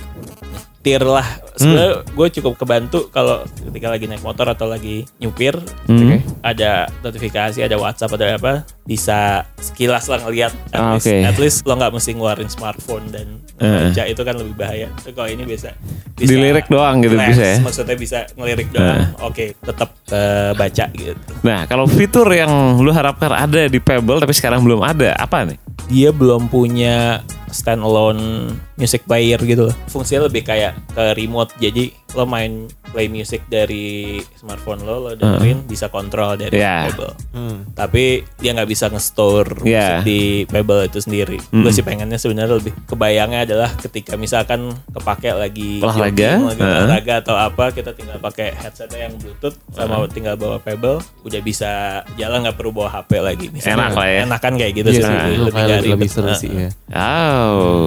[0.81, 1.27] nyetir lah.
[1.53, 5.53] Sebenarnya gue cukup kebantu kalau ketika lagi naik motor atau lagi nyupir
[5.85, 6.17] Hmm.
[6.41, 11.17] ada notifikasi ada WhatsApp ada apa bisa sekilas lah ngelihat at, Ah, least, oke.
[11.21, 14.89] at least lo nggak mesti ngeluarin smartphone dan baca itu kan lebih bahaya.
[14.95, 15.69] Tapi kalau ini bisa,
[16.17, 17.57] Dilirik doang gitu relax, bisa ya?
[17.61, 19.13] maksudnya bisa ngelirik doang.
[19.21, 21.31] Oke tetap eh, baca gitu.
[21.43, 25.59] Nah, kalau fitur yang lu harapkan ada di Pebble tapi sekarang belum ada, apa nih?
[25.89, 27.19] dia belum punya
[27.51, 33.47] standalone music player gitu loh fungsinya lebih kayak ke remote jadi lo main play music
[33.47, 36.91] dari smartphone lo, lo dengerin bisa kontrol dari Iya.
[36.91, 37.13] Pebble.
[37.31, 37.57] Hmm.
[37.71, 41.39] Tapi dia nggak bisa nge-store musik di Pebble itu sendiri.
[41.49, 47.13] Gue sih pengennya sebenarnya lebih kebayangnya adalah ketika misalkan kepake lagi Olahraga, jogging, lagi olahraga
[47.23, 51.71] atau apa, kita tinggal pakai headsetnya yang Bluetooth sama tinggal bawa Pebble, udah bisa
[52.19, 53.47] jalan nggak perlu bawa HP lagi.
[53.47, 53.87] Misalnya.
[53.87, 54.19] Enak lah ya.
[54.27, 55.03] Enakan kayak gitu Iya sih.
[55.07, 56.69] sih, lebih, lebih, lebih seru sih ya.
[56.91, 57.40] Oh,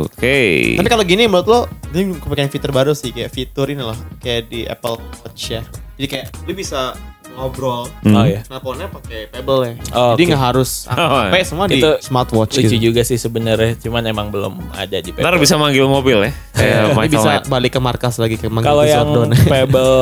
[0.05, 0.39] oke.
[0.77, 4.47] Tapi kalau gini menurut lo, ini kepikiran fitur baru sih kayak fitur ini loh, kayak
[4.47, 5.63] di Apple Watch ya.
[5.95, 6.95] Jadi kayak lu bisa
[7.33, 8.15] ngobrol, Hmm.
[8.15, 8.47] Oh ya.
[8.47, 9.75] teleponnya pakai Pebble ya.
[9.91, 12.79] Oh, Jadi nggak harus Oh, HP semua di Itu smartwatch Lucu gitu.
[12.85, 15.43] juga sih sebenarnya, cuman emang belum ada di Ntar Pebble.
[15.43, 16.33] bisa manggil mobil ya.
[16.55, 17.51] Kayak bisa Knight.
[17.51, 19.35] balik ke markas lagi ke manggil Kalau yang.
[19.51, 19.99] Pebble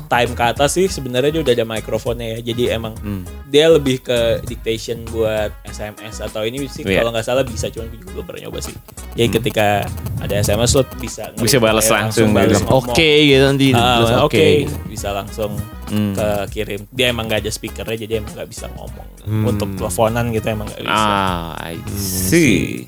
[0.14, 2.54] time ke atas sih sebenarnya dia udah ada mikrofonnya ya.
[2.54, 3.26] Jadi emang Hmm.
[3.56, 7.00] Dia lebih ke dictation buat SMS atau ini sih Iya.
[7.00, 8.76] kalau nggak salah bisa cuman gue juga pernah nyoba sih.
[9.14, 9.88] Jadi ketika
[10.20, 11.40] ada SMS lo bisa Hmm.
[11.40, 12.68] Bisa balas langsung balas gitu.
[12.70, 13.72] Oke gitu nanti.
[13.72, 14.44] Ah, tulis oke
[14.86, 16.12] bisa langsung Hmm.
[16.12, 16.84] ke kirim.
[16.90, 19.06] Dia emang gak ada speakernya jadi emang nggak bisa ngomong.
[19.22, 19.44] Hmm.
[19.46, 20.92] Untuk teleponan gitu emang nggak bisa.
[20.92, 22.84] Ah, I see.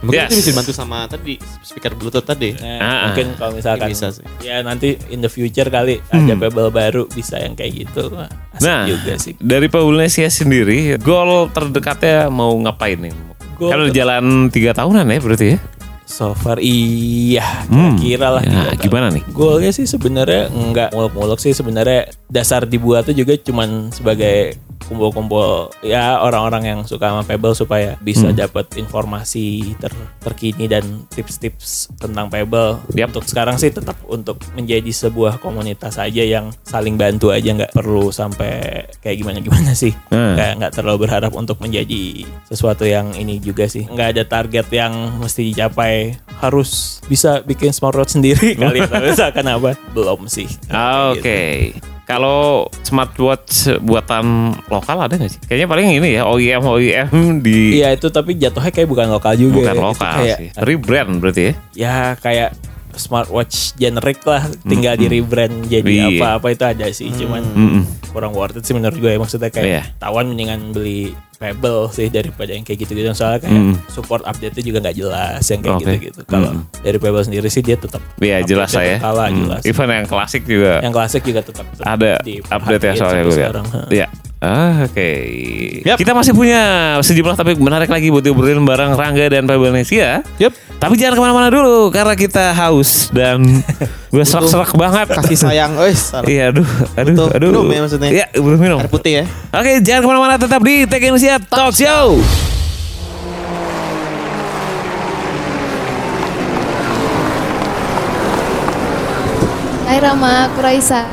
[0.00, 0.30] Mungkin Yes.
[0.30, 2.56] itu bisa dibantu sama tadi speaker Bluetooth tadi.
[2.56, 4.24] Nah, Ah, mungkin kalau misalkan Bisa sih.
[4.40, 8.08] ya nanti in the future kali ada Pebble baru bisa yang kayak gitu.
[8.16, 9.34] Asik Nah, juga sih.
[9.36, 9.68] dari
[9.98, 13.10] Paulinesia sendiri, goal terdekatnya mau ngapain nih?
[13.58, 15.58] Goal ter- jalan tiga tahunan ya berarti ya?
[16.06, 17.98] So far iya Hmm.
[17.98, 18.78] kira-kira lah Ya, tahun.
[18.78, 19.26] gimana nih?
[19.26, 24.54] Goalnya sih sebenarnya nggak muluk-muluk sih sebenarnya dasar dibuatnya juga cuman sebagai
[24.86, 28.36] kumpul-kumpul ya orang-orang yang suka sama Pebble supaya bisa Hmm.
[28.36, 32.78] dapat informasi ter- terkini dan tips-tips tentang Pebble.
[32.92, 33.10] Yap.
[33.10, 38.10] Untuk sekarang sih tetap untuk menjadi sebuah komunitas aja yang saling bantu aja nggak perlu
[38.10, 39.92] sampai kayak gimana-gimana sih.
[40.08, 40.36] Hmm.
[40.36, 43.84] Nggak nggak terlalu berharap untuk menjadi sesuatu yang ini juga sih.
[43.84, 48.88] Nggak ada target yang mesti dicapai harus bisa bikin smartwatch sendiri kali ya.
[48.92, 49.70] Tapi misalkan apa?
[49.90, 50.46] Belum sih.
[50.68, 51.72] Oke.
[51.72, 51.97] gitu.
[52.08, 55.40] Kalau smartwatch buatan lokal ada nggak sih?
[55.44, 59.60] Kayaknya paling ini ya OEM OEM di Iya itu tapi jatuhnya kayak bukan lokal juga.
[59.60, 59.76] bukan ya.
[59.76, 60.48] Itu lokal kayak, sih.
[60.56, 61.52] Rebrand berarti ya?
[61.76, 62.56] Ya kayak
[62.96, 67.82] smartwatch generic lah tinggal di rebrand jadi apa-apa itu ada sih cuman Mm-mm.
[68.10, 69.82] kurang worth it sih menurut gue maksudnya kayak Iya.
[70.02, 73.74] tawan mendingan beli Pebble sih daripada yang kayak gitu-gitu soalnya kayak Mm.
[73.86, 75.82] support update-nya juga nggak jelas yang kayak Oke.
[75.86, 76.62] gitu-gitu kalau Mm.
[76.82, 78.76] dari Pebble sendiri sih dia tetap Iya jelas ya.
[78.76, 79.38] update-nya kalah Hmm.
[79.40, 83.22] jelas Even yang klasik juga yang klasik juga tetap, tetap ada diperhatiin update ya soalnya
[83.22, 83.38] gue lihat.
[83.38, 83.66] sekarang.
[83.88, 84.06] Iya.
[84.38, 85.10] Ah, Oke.
[85.82, 85.98] Yap.
[85.98, 90.22] Kita masih punya sejumlah topik menarik lagi buat diobrolin bareng Rangga dan Pak Indonesia.
[90.38, 90.78] Yep.
[90.78, 93.42] Tapi jangan ke mana-mana dulu karena kita haus dan
[94.14, 95.10] gue serak-serak banget.
[95.10, 96.14] Kasih sayang, wes.
[96.30, 97.50] Iya, aduh, aduh, Butuh aduh.
[97.50, 98.10] minum ya maksudnya?
[98.14, 98.78] Iya, belum minum.
[98.78, 99.24] Air putih ya.
[99.50, 102.22] Oke, jangan ke mana-mana, tetap di Tech Indonesia Talk Show.
[109.88, 111.08] Hai Rama, aku Raisa.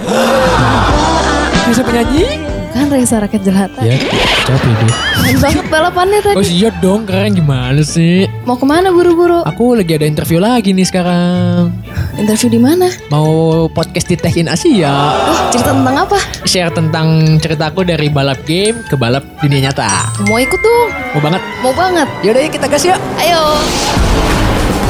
[1.71, 2.44] Bisa penyanyi?
[2.75, 3.79] Kan Raisa rakyat jelata.
[3.81, 3.95] Ya,
[4.43, 4.91] capek deh.
[5.15, 6.51] Keren banget balapannya Oh tadi.
[6.53, 8.27] iya dong, keren gimana sih?
[8.43, 9.41] Mau ke mana buru-buru?
[9.41, 11.71] Aku lagi ada interview lagi nih sekarang.
[12.13, 12.91] Interview di mana?
[13.07, 13.25] Mau
[13.71, 14.91] podcast di Tech in Asia.
[14.91, 16.19] Oh, cerita tentang apa?
[16.43, 17.07] Share tentang
[17.39, 20.11] ceritaku dari balap game ke balap dunia nyata.
[20.27, 20.89] Mau ikut dong?
[21.15, 21.41] Mau banget?
[21.63, 22.07] Mau banget.
[22.21, 22.99] Yaudah yuk kita gas yuk.
[23.17, 23.41] Ayo.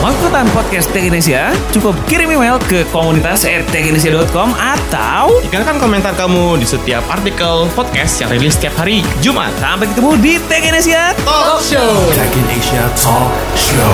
[0.06, 1.50] Mau ikutan podcast Tech Indonesia?
[1.74, 8.30] Cukup kirim email ke komunitas @techindonesia.com atau Tinggalkan komentar kamu di setiap artikel podcast yang
[8.30, 9.50] rilis setiap hari Jumat.
[9.58, 12.06] sampai ketemu di Tech Indonesia Talk show.
[12.14, 13.94] Tech in Asia Talk Show.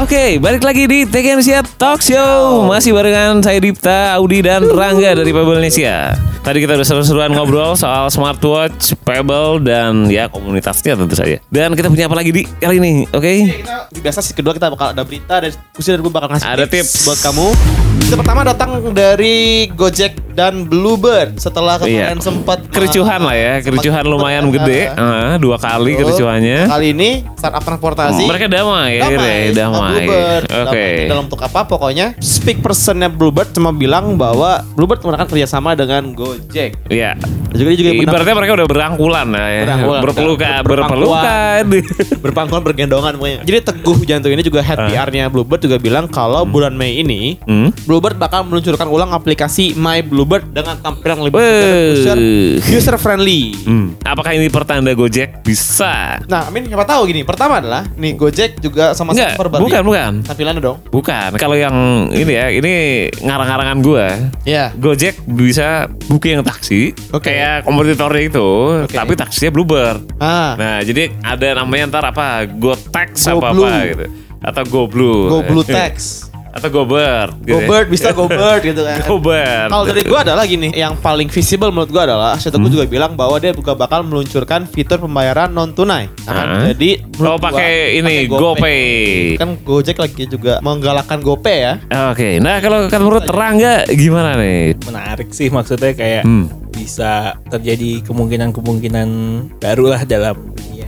[0.00, 2.64] Oke, balik lagi di Tech Indonesia Talk Show.
[2.64, 6.16] Masih barengan saya Dipta, Audi dan Rangga dari Pebble Indonesia.
[6.46, 11.42] Tadi kita udah seru-seruan ngobrol soal smartwatch, Pebble dan ya komunitasnya tentu saja.
[11.50, 13.02] Dan kita punya apa lagi di kali ini?
[13.10, 13.50] Oke.
[13.90, 16.70] Kita biasa sih kedua kita bakal ada berita dan diskusi dan gue bakal ngasih Ada
[16.70, 17.02] tips.
[17.02, 17.46] buat kamu.
[18.06, 22.22] Kita pertama datang dari Gojek dan Bluebird setelah kemarin Iya.
[22.22, 24.94] sempat Kericuhan lah ya, kericuhan lumayan gede.
[24.94, 26.70] Ah, dua kali kericuhannya.
[26.70, 28.22] Kali ini startup transportasi.
[28.22, 29.50] Mereka damai, damai.
[29.50, 30.44] sama Bluebird.
[30.46, 30.62] Oke.
[30.70, 31.10] Damai.
[31.10, 31.66] Dalam untuk apa?
[31.66, 36.35] Pokoknya speak personnya Bluebird cuma bilang bahwa Bluebird menggunakan kerjasama dengan Gojek.
[36.86, 37.12] Iya.
[37.46, 39.62] Dan juga juga Ibaratnya mereka udah berangkulan lah ya.
[39.64, 40.00] Berangkulan.
[40.02, 41.62] Berpelukan, Ber- berpelukan.
[42.20, 43.38] berpangkuan bergendongan pokoknya.
[43.42, 47.70] Jadi Teguh Jantung ini juga head PR-nya Bluebird juga bilang kalau bulan Mei ini Hmm?
[47.84, 52.56] Bluebird bakal meluncurkan ulang aplikasi My Bluebird dengan tampilan lebih Weh.
[52.68, 53.54] user friendly.
[53.62, 53.94] Hmm.
[54.02, 56.20] Apakah ini pertanda Gojek bisa?
[56.24, 57.22] Nah, Amin siapa tahu gini.
[57.22, 60.12] Pertama adalah nih Gojek juga sama Super baru bukan, bukan.
[60.22, 60.78] Tampilannya dong.
[60.86, 61.28] Bukan.
[61.36, 61.74] Kalau yang
[62.10, 62.72] ini ya, ini
[63.16, 64.06] ngarang-ngarangan gua.
[64.42, 64.70] Ya.
[64.72, 65.88] Gojek bisa
[66.26, 66.80] booking taksi
[67.14, 67.30] Oke.
[67.30, 68.48] kayak kompetitornya itu,
[68.82, 68.96] Oke.
[68.98, 70.00] tapi taksinya Bluebird.
[70.18, 70.58] Ah.
[70.58, 72.42] Nah, jadi ada namanya ntar apa?
[72.50, 74.06] GoTax Go apa apa gitu.
[74.42, 75.30] Atau Go Blue.
[75.30, 76.26] Go Blue Tax.
[76.56, 77.36] Atau Gobert.
[77.38, 77.84] gitu Go ya.
[77.84, 78.98] bisa go bird gitu kan.
[79.06, 79.68] Gobert.
[79.68, 83.36] Kalau dari gua adalah gini, yang paling visible menurut gua adalah Setoku juga bilang bahwa
[83.36, 86.08] dia juga bakal meluncurkan fitur pembayaran non tunai.
[86.24, 86.64] Ah.
[86.66, 88.80] Jadi Oh gua, pakai ini GoPay.
[89.36, 91.74] Kan Gojek lagi juga menggalakkan GoPay ya.
[92.10, 94.78] Oke, nah kalau kan menurut Rangga gimana nih?
[94.82, 96.48] menarik sih maksudnya kayak Hmm.
[96.68, 99.08] bisa terjadi kemungkinan-kemungkinan
[99.58, 100.36] baru lah dalam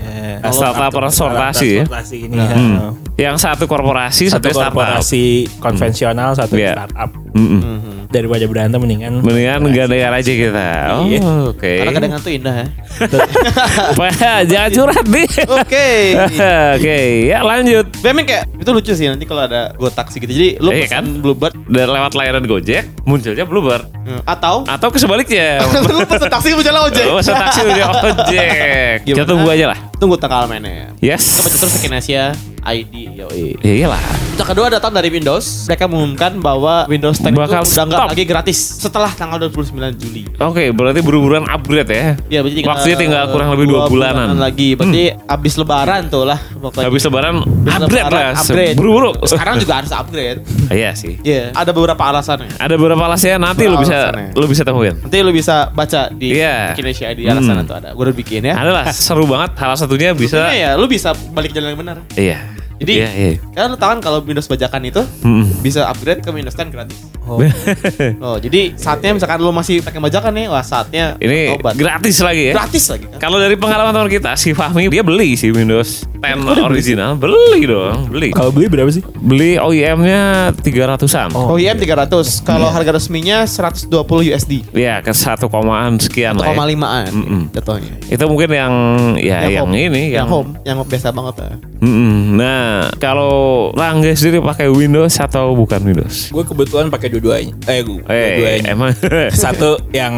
[0.09, 1.85] dunia Startup transportasi ya?
[1.85, 2.75] transportasi ini Hmm.
[3.17, 3.29] ya.
[3.29, 4.73] Yang satu korporasi, satu satu startup.
[4.73, 5.25] korporasi
[5.59, 6.73] konvensional satu Iya.
[6.75, 8.07] startup Mm-mm.
[8.09, 10.69] daripada berantem mendingan Mendingan gandeng aja kita.
[10.95, 11.21] Oh, Iya.
[11.49, 11.73] oke.
[11.79, 12.67] Karena kadang tuh indah ya.
[13.99, 14.13] Wah,
[14.45, 15.29] Jangan curhat nih.
[15.45, 15.89] Oke.
[16.79, 17.87] Oke, ya lanjut.
[18.01, 20.29] Memang kayak itu lucu sih nanti kalau ada Go taksi gitu.
[20.29, 21.05] Jadi lu Iya kan?
[21.25, 25.65] Bluebird Dan lewat layanan Gojek munculnya Bluebird hmm, atau atau kesebaliknya.
[25.97, 27.07] lu pesen taksi berjalan ojek.
[27.09, 28.97] Oh, taksi udah ojek.
[29.09, 29.79] Kita tunggu aja lah.
[29.97, 30.93] Tunggu tanggal mainnya.
[31.01, 31.41] Yes.
[31.41, 32.37] Kita baca terus Asia
[32.69, 33.57] ID yoi.
[33.65, 34.03] Ya iyalah.
[34.37, 35.67] Yang kedua datang dari Windows.
[35.67, 40.23] Mereka mengumumkan bahwa Windows 10 Bakal itu udah nggak lagi gratis setelah tanggal 29 Juli.
[40.39, 42.07] Oke, berarti buru-buruan upgrade ya.
[42.29, 44.37] Ya, berarti tinggal, Waktunya tinggal kurang lebih dua bulanan.
[44.37, 44.43] Hmm.
[44.43, 44.77] lagi.
[44.77, 46.39] Berarti abis lebaran tuh lah.
[46.39, 46.87] pokoknya.
[46.87, 48.33] Habis lebaran Abis upgrade lebaran, lah.
[48.39, 48.58] Upgrade.
[48.75, 49.11] Buru-buru.
[49.25, 50.41] Sekarang juga harus upgrade.
[50.79, 51.17] Iya sih.
[51.25, 52.61] Iya, ada beberapa alasannya.
[52.61, 54.37] Ada beberapa alasannya nanti lu bisa Alasannya.
[54.37, 54.95] lu bisa temuin.
[55.01, 56.77] Nanti lu bisa baca di Iya.
[56.77, 57.65] Indonesia ID alasan Hmm.
[57.65, 57.89] itu ada.
[57.97, 58.55] Gue udah bikin ya.
[58.55, 59.57] Adalah seru banget.
[59.57, 60.37] Salah satunya bisa.
[60.39, 61.97] Intinya ya, lu bisa balik jalan yang benar.
[62.13, 62.39] Iya.
[62.79, 63.31] Jadi, iya, iya.
[63.53, 65.61] kan lu tahu kan kalau Windows bajakan itu Mm-mm.
[65.61, 66.99] bisa upgrade ke Windows 10 gratis.
[68.25, 71.77] Oh, jadi saatnya misalkan lu masih pakai bajakan nih, wah saatnya Ini tobat.
[71.77, 72.53] gratis lagi ya.
[72.57, 73.19] gratis lagi kan.
[73.21, 78.09] Kalau dari pengalaman teman kita si Fahmi dia beli si Windows 10 original, beli dong,
[78.09, 78.33] beli.
[78.33, 81.37] kalau beli berapa sih Beli OEM-nya 300-an.
[81.37, 82.43] Oh, OEM 300.
[82.43, 83.93] Kalau harga resminya 120
[84.33, 84.53] USD.
[84.73, 86.49] Iya, ke 1 komaan sekian lah.
[86.49, 86.57] Ya.
[86.57, 87.43] 1,5an Mm-mm.
[87.53, 87.93] jatuhnya.
[88.09, 88.73] Itu mungkin yang
[89.21, 89.77] ya yang, home.
[89.77, 91.51] ini yang, yang, home, yang biasa banget ya.
[91.85, 92.41] Mm-mm.
[92.41, 93.35] Nah, kalau
[93.73, 96.29] Rangga sendiri pakai Windows atau bukan Windows?
[96.29, 98.91] gue kebetulan pakai dua-duanya eh gue Eh, dua-duanya emang.
[99.33, 100.15] satu yang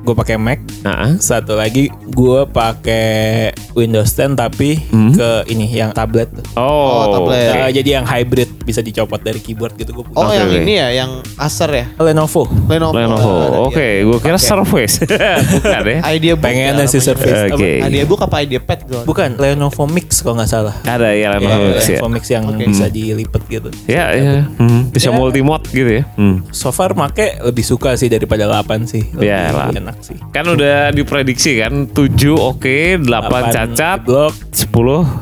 [0.00, 5.12] gue pakai Mac Nah, satu lagi gue pakai Windows 10 tapi Hmm.
[5.12, 7.68] ke ini yang tablet oh, Oh, tablet.
[7.68, 10.88] Eh, jadi yang hybrid bisa dicopot dari keyboard gitu gue Oh, Oke, yang ini ya,
[10.94, 11.84] yang Acer ya.
[11.96, 12.92] Lenovo Lenovo.
[12.92, 13.30] Lenovo.
[13.30, 14.06] Ada Oke, dia.
[14.06, 14.94] gue kira Surface.
[15.54, 15.98] bukan ya?
[16.10, 17.00] Idea book pengen ya sih.
[17.00, 17.70] Surface Oke.
[17.78, 17.86] Apa?
[17.86, 19.04] Idea book apa idea pad gitu.
[19.04, 21.92] bukan Lenovo Mix kalau nggak salah Ada ya Lenovo Mix ya.
[21.94, 22.64] Lenovo Mix yang Oke.
[22.66, 24.48] bisa dilipet gitu Ya, ya.
[24.56, 25.14] Hmm, Bisa Ya.
[25.14, 26.04] multi mode gitu ya.
[26.14, 26.40] Hmm.
[26.50, 29.68] so far make lebih suka sih daripada 8 sih lebih Ya lah.
[29.90, 34.70] Enak sih Kan udah diprediksi kan 7 oke, 8 8 cacat, blok 10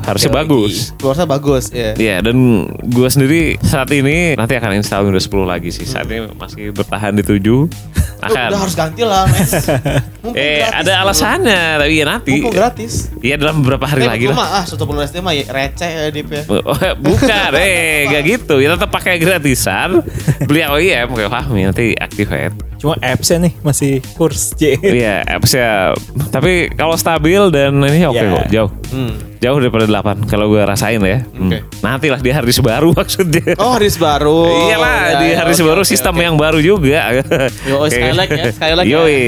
[0.03, 0.73] harusnya Oke, bagus.
[0.95, 1.91] Luarnya bagus ya.
[1.93, 2.37] Iya dan
[2.79, 5.83] gue sendiri saat ini nanti akan install Windows 10 lagi sih.
[5.83, 7.65] Saat ini masih bertahan di 7 Lu
[8.21, 8.49] akan.
[8.51, 9.51] udah harus ganti lah, Mas.
[10.19, 11.01] Mumpung Eh ada bro.
[11.05, 12.31] alasannya tapi ya nanti.
[12.35, 13.07] Mumpung gratis.
[13.17, 14.35] Iya dalam beberapa hari Eh, lagi lah.
[14.35, 14.75] mah ah 110
[15.07, 16.43] SD mah ya, receh ya Dip ya.
[16.45, 18.59] Oh, Bukan, eh gak gitu.
[18.59, 20.03] Ya tetap pakai gratisan.
[20.43, 22.53] Beli OEM kayak Fahmi nanti activate.
[22.79, 25.91] Cuma appsnya nih masih kurs J Iya, appsnya.
[26.27, 28.31] Tapi kalau stabil dan ini oke Ya.
[28.31, 28.71] kok, jauh.
[28.89, 29.13] Hmm.
[29.39, 31.23] Jauh daripada 8 kalau gue rasain ya.
[31.29, 31.47] Hmm.
[31.47, 31.59] Oke.
[31.79, 33.55] Nantilah di harddisk baru maksudnya.
[33.55, 34.47] Oh, haris baru.
[34.65, 36.23] Iyalah Ya, di ya, harddisk oke, baru oke, sistem oke.
[36.23, 36.99] yang baru juga.
[37.63, 37.83] Yo.
[37.85, 38.95] Skylake ya, Skylake ya.
[38.95, 39.23] Yoi.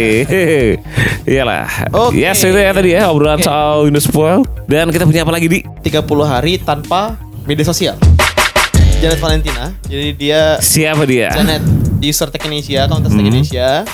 [1.32, 1.68] Iyalah.
[1.92, 2.18] Oke.
[2.18, 3.46] Yes, itu ya tadi ya obrolan Oke.
[3.46, 4.44] soal Windows 10.
[4.66, 5.60] Dan kita punya apa lagi di?
[5.82, 7.96] 30 hari tanpa media sosial.
[9.00, 9.74] Janet Valentina.
[9.84, 11.34] Jadi dia Siapa dia?
[11.34, 11.64] Janet
[12.04, 13.22] user Tech Indonesia, akun Tech Hmm.
[13.22, 13.86] Indonesia.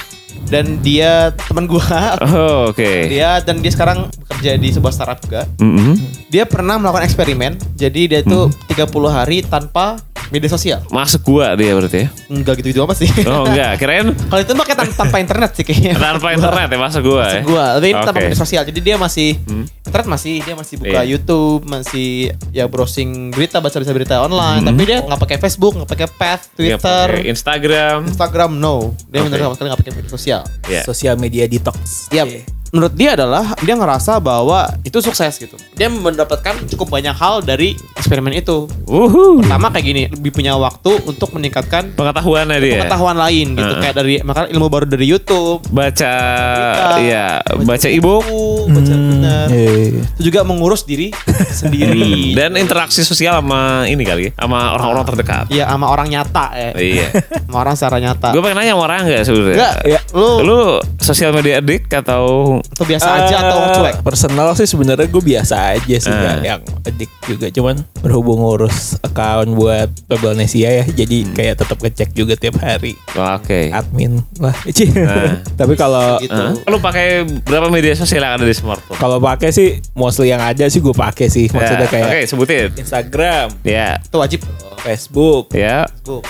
[0.48, 1.84] Dan dia teman gua.
[2.24, 3.10] Oh, Oke.
[3.10, 5.43] Dia dan dia sekarang bekerja di sebuah startup juga.
[5.58, 5.98] Mm-mm.
[6.30, 7.58] Dia pernah melakukan eksperimen.
[7.74, 8.70] Jadi dia tuh Hmm.
[8.70, 10.80] 30 hari tanpa media sosial.
[10.88, 12.08] Masuk gua dia berarti ya.
[12.28, 13.08] Enggak gitu-gitu apa sih?
[13.24, 15.94] Oh enggak, kirain Kalau itu mah kayak tan- tanpa internet sih kayaknya.
[15.98, 17.32] tanpa internet ya masuk gua ya.
[17.38, 18.63] Maksud gua, tapi ini tanpa media sosial.
[18.63, 19.66] Jadi dia masih Hmm.
[19.82, 21.08] internet masih dia masih buka Iya.
[21.08, 22.10] YouTube, masih
[22.52, 24.62] ya browsing berita, baca baca berita online.
[24.62, 24.70] Hmm.
[24.70, 27.98] Tapi dia nggak pakai Facebook, nggak pakai Path, Twitter, pakai Instagram.
[28.06, 28.92] Instagram, no.
[29.08, 29.28] Dia Oke.
[29.28, 30.42] benar sama sekali nggak pakai media sosial.
[30.66, 30.82] Ya.
[30.84, 32.26] sosial media detox Iya.
[32.69, 35.56] Menurut dia adalah dia ngerasa bahwa itu sukses gitu.
[35.73, 38.67] Dia mendapatkan cukup banyak hal dari eksperimen itu.
[38.84, 39.39] Uhu.
[39.39, 42.73] Pertama kayak gini, lebih punya waktu untuk meningkatkan Pengetahuannya dia.
[42.80, 43.63] pengetahuan lain gitu.
[43.69, 43.82] Heeh.
[43.82, 46.13] Kayak dari makanya ilmu baru dari YouTube, Baca
[46.47, 47.27] Berita, ya,
[47.58, 49.47] baca e-book buku, baca benar.
[49.47, 50.01] iya.
[50.15, 51.13] Itu juga mengurus diri
[51.60, 52.34] sendiri.
[52.34, 55.45] dan interaksi sosial sama ini kali ya, sama orang-orang terdekat.
[55.47, 56.71] Iya sama orang nyata ya.
[56.73, 57.08] Iya.
[57.47, 58.27] Sama orang secara nyata.
[58.32, 59.56] Gue pengen nanya sama orang nggak sebenarnya?
[59.56, 59.99] Enggak, Ya.
[60.12, 60.60] lu, Lu
[60.99, 63.96] sosial media addict atau atau biasa aja atau Eh, cuek?
[64.02, 66.13] Personal sih sebenarnya gue biasa aja sih Eh.
[66.13, 71.34] nggak yang edik juga cuman berhubung ngurus account buat Pebelnesia ya jadi Hmm.
[71.34, 73.70] kayak tetap ngecek juga tiap hari Oke.
[73.70, 74.56] admin lah.
[74.63, 75.32] Eh.
[75.60, 76.43] tapi kalau Gitu.
[76.63, 77.08] Lu pakai
[77.41, 78.98] berapa media sosial yang ada di smartphone?
[78.98, 82.67] kalau pakai sih mostly yang ada sih gue pakai sih maksudnya Ya, kayak Oke, sebutin.
[82.76, 83.98] Instagram Ya.
[84.00, 84.41] Itu wajib.
[84.78, 85.84] Facebook, Ya.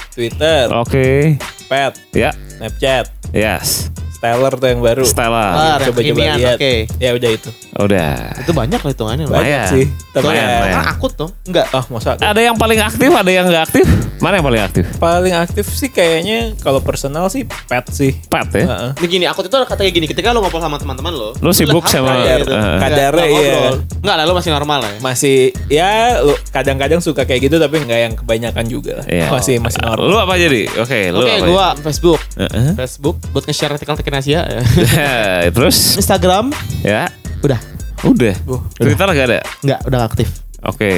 [0.09, 1.35] Twitter, Oke.
[1.67, 2.31] Pet, Ya.
[2.49, 3.91] Snapchat, Yes.
[4.27, 5.03] Stellar tuh yang baru.
[5.07, 5.39] Stella.
[5.39, 6.57] Ah, Coba-coba kekinian, lihat.
[6.59, 6.73] oke.
[6.99, 7.49] Ya udah itu.
[7.79, 8.11] Udah.
[8.43, 9.25] Itu banyak loh hitungannya.
[9.25, 9.39] loh.
[9.39, 9.47] Lumayan.
[9.47, 9.85] Banyak sih.
[10.11, 11.29] Tapi ya, akut tuh.
[11.47, 11.65] Enggak.
[11.71, 13.85] Ah masa Ada yang paling aktif, ada yang nggak aktif.
[14.17, 14.85] Mana yang paling aktif?
[14.97, 18.17] paling aktif sih kayaknya kalau personal sih pet sih.
[18.27, 18.65] Pat ya.
[18.65, 18.91] Heeh.
[18.97, 21.29] Ini gini, akut itu katanya gini, ketika lo ngobrol sama teman-teman lo.
[21.37, 22.53] Lu sibuk lihat sama- HP gitu.
[22.57, 23.29] nggak iya.
[23.29, 23.75] ngobrol.
[24.01, 24.99] Enggak lah, lo masih normal lah ya.
[25.05, 25.37] Masih
[25.69, 25.91] ya
[26.25, 28.91] lu kadang-kadang suka kayak gitu tapi nggak yang kebanyakan juga.
[29.01, 29.05] lah.
[29.05, 29.27] Iya.
[29.29, 30.05] Masih masih normal.
[30.09, 30.65] Lu apa jadi?
[30.81, 31.45] Oke, lu Oke, apa?
[31.45, 32.19] gua Facebook.
[32.41, 32.73] Heeh.
[32.73, 34.61] Facebook buat nge-share artikel Tekken Asia ya.
[35.55, 36.51] Terus Instagram
[36.81, 37.07] ya
[37.45, 37.59] udah
[38.05, 38.35] udah.
[38.77, 39.39] Twitter gak ada.
[39.65, 40.29] enggak, udah nggak aktif.
[40.65, 40.89] Oke.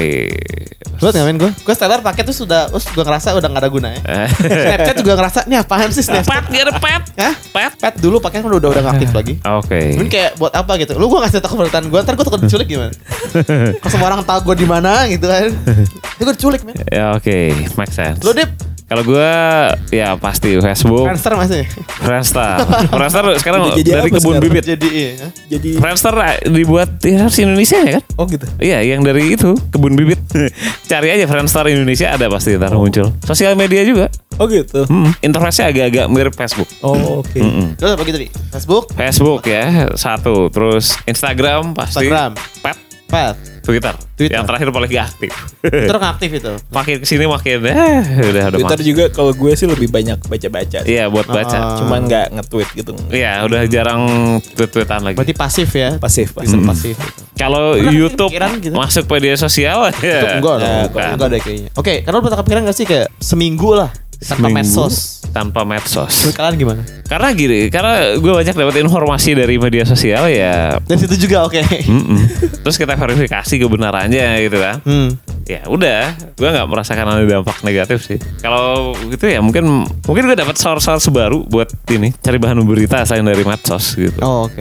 [1.00, 1.50] Lu ngapain gue?
[1.64, 4.00] Gue Stellar pakai tuh sudah, terus gue ngerasa udah gak ada gunanya.
[4.64, 6.44] Snapchat juga ngerasa, nih apaan sih Pet Snapchat?
[6.48, 7.02] gak ada pet.
[7.16, 7.34] Hah?
[7.36, 7.72] Pet.
[7.76, 9.34] Pet dulu pakai kan udah udah gak aktif lagi.
[9.40, 9.96] Oke.
[9.96, 10.96] Mungkin kayak buat apa gitu.
[10.96, 12.92] Lu gue ngasih tau keberatan gue, ntar gue takut diculik gimana?
[13.80, 15.52] Kalau semua orang tahu gue di mana gitu kan.
[16.16, 16.76] Ini gue diculik men.
[16.88, 17.36] Ya oke,
[17.76, 18.20] make sense.
[18.24, 18.48] Lu Dip,
[18.90, 19.30] Kalau gue
[19.94, 21.62] ya pasti Facebook, Friendster masih.
[22.02, 22.58] Friendster.
[22.98, 24.42] Friendster sekarang jadi dari kebun sekarang?
[24.42, 24.64] bibit.
[24.66, 25.30] Jadi iya.
[25.46, 26.14] Jadi Friendster
[26.50, 28.04] dibuat di harus Indonesia ya kan?
[28.18, 28.50] oh gitu.
[28.58, 30.18] Iya, yang dari itu kebun bibit.
[30.90, 33.14] Cari aja Friendster Indonesia ada pasti ntar muncul.
[33.22, 34.10] Sosial media juga.
[34.42, 34.82] Oh gitu.
[34.90, 36.66] Hmm, interface-nya agak-agak mirip Facebook.
[36.82, 37.38] Oh oke.
[37.38, 37.78] Mm-mm.
[37.78, 38.30] Lu apa gitu nih?
[38.50, 42.02] Facebook, Facebook ya satu, terus Instagram pasti.
[42.02, 42.34] Instagram.
[42.58, 43.36] Pet, Pet.
[43.60, 43.94] Twitter.
[44.16, 44.34] Twitter.
[44.38, 45.30] Yang terakhir paling gak aktif.
[45.60, 46.52] Twitter nggak aktif itu.
[46.70, 50.80] makin ke sini makin eh udah udah Twitter juga kalau gue sih lebih banyak baca-baca.
[50.86, 51.58] Iya buat baca.
[51.58, 51.76] Ah.
[51.82, 52.92] Cuman nggak nge-tweet gitu.
[53.10, 54.02] Iya udah jarang
[54.56, 55.16] tweet-tweetan lagi.
[55.18, 55.98] Berarti pasif ya.
[55.98, 56.56] Pasif, pasif.
[56.56, 56.96] Bisa pasif.
[56.96, 57.22] gitu.
[57.36, 58.74] Kalau YouTube kepikiran gitu?
[58.76, 60.38] masuk media sosial Itu ya.
[60.40, 60.80] enggak dong.
[60.92, 61.10] bukan.
[61.16, 61.70] Enggak deh kayaknya.
[61.74, 65.24] Oke, karena lu pernah kepikiran gak sih kayak seminggu lah tanpa medsos.
[65.30, 66.26] Tanpa medsos.
[66.26, 66.82] Menurut kalian gimana?
[67.08, 70.76] Karena gini, karena gue banyak dapat informasi dari media sosial ya.
[70.76, 71.62] Dari situ juga oke.
[71.64, 72.18] mm-mm.
[72.60, 74.76] Terus kita verifikasi kebenarannya gitu kan.
[74.84, 75.16] Hmm.
[75.48, 78.18] Ya udah, gue nggak merasakan ada dampak negatif sih.
[78.44, 83.24] Kalau gitu ya mungkin mungkin gue dapat source-source baru buat ini cari bahan berita selain
[83.24, 84.20] dari medsos gitu.
[84.20, 84.60] Oh, oke.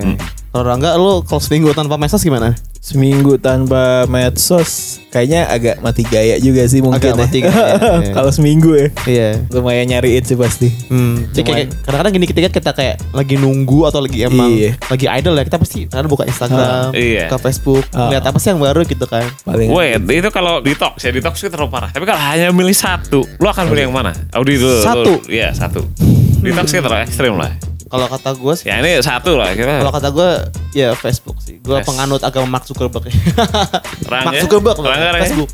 [0.50, 2.58] Kalau Rangga lu kalau seminggu tanpa medsos gimana?
[2.80, 6.98] Seminggu tanpa medsos kayaknya agak mati gaya juga sih mungkin.
[6.98, 7.22] Agak ya.
[7.22, 8.10] mati gaya, iya.
[8.10, 8.88] Kalau seminggu ya.
[9.06, 9.30] Iya.
[9.52, 10.74] Lumayan nyariin sih pasti.
[10.90, 14.74] Hmm, kayak kadang-kadang gini ketika kita kayak lagi nunggu atau lagi emang Iya.
[14.82, 17.30] lagi idol ya kita pasti kadang buka Instagram, Iya.
[17.30, 18.10] buka Facebook, Ah.
[18.10, 19.30] lihat apa sih yang baru gitu kan.
[19.46, 21.94] Paling Wait, itu kalau detox ya detox itu terlalu parah.
[21.94, 24.18] Tapi kalau hanya milih satu, lo akan pilih yang mana?
[24.34, 24.82] Audi dulu.
[24.82, 25.14] Satu.
[25.14, 25.86] Lu- Iya satu.
[26.42, 27.54] Detox itu terlalu ekstrim lah.
[27.90, 30.30] Kalau kata gue sih, Ya ini satu lah kalau kata gue
[30.72, 31.58] ya Facebook sih.
[31.60, 31.86] Gue Yes.
[31.86, 33.10] penganut agama Mark Zuckerberg.
[34.06, 35.22] Mark Zuckerberg, Rangga, Rangga?
[35.26, 35.50] Facebook.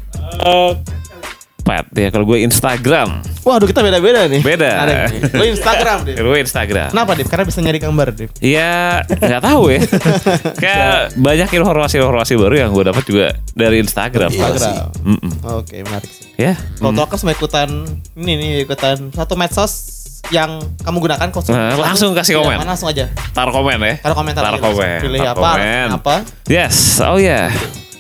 [1.66, 3.26] Pat ya kalau gue Instagram.
[3.42, 4.38] Waduh kita beda-beda nih.
[4.46, 4.86] Beda.
[4.86, 4.96] Ada.
[5.34, 6.14] Lo Instagram deh.
[6.14, 6.94] Gue Instagram.
[6.94, 7.26] Kenapa Dip?
[7.26, 8.30] Karena bisa nyari gambar Dip.
[8.38, 9.82] Ya nggak tahu ya.
[10.62, 14.30] Kayak banyak informasi-informasi baru yang gue dapat juga dari Instagram.
[14.30, 14.94] Instagram.
[15.10, 15.32] Mm-mm.
[15.58, 16.30] Oke menarik sih.
[16.38, 16.54] Ya.
[16.78, 17.70] Kalau Talkers mau ikutan
[18.14, 19.95] ini nih ikutan satu medsos
[20.30, 22.58] yang kamu gunakan kok Nah, langsung kasih komen.
[22.62, 23.06] langsung aja.
[23.32, 23.94] Taruh komen ya.
[24.00, 24.98] Taruh komentar Taruh komen.
[25.02, 25.88] Pilih Taruh apa, komen.
[25.94, 26.16] apa.
[26.48, 26.98] Yes.
[27.02, 27.50] Oh ya.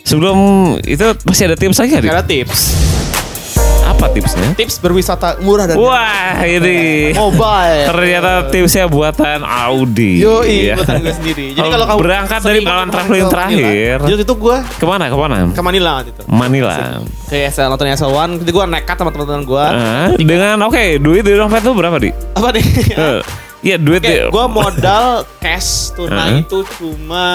[0.01, 0.37] Sebelum
[0.81, 2.13] itu masih ada tips lagi nggak?
[2.13, 2.61] Ada tips.
[3.95, 4.51] Apa tipsnya?
[4.53, 7.87] Tips berwisata murah dan Wah ini mobile.
[7.87, 10.19] ternyata tipsnya buatan Audi.
[10.19, 10.75] Yo, Iya.
[10.75, 11.45] buatan gue sendiri.
[11.55, 13.95] Jadi Oh, kalau kamu berangkat dari pengalaman kemarin traveling terakhir.
[14.03, 15.35] Jadi itu gue Ke mana ke mana?
[15.47, 16.23] ke Manila waktu itu.
[16.27, 16.75] Manila.
[17.25, 19.65] Kayak SL nonton SL1, jadi gue nekat sama teman-teman gue.
[19.65, 22.11] Ah, dengan oke duit di dompet tuh berapa di?
[22.35, 22.65] Apa nih?
[23.65, 24.29] Iya duit di.
[24.29, 27.25] gue modal cash tunai itu cuma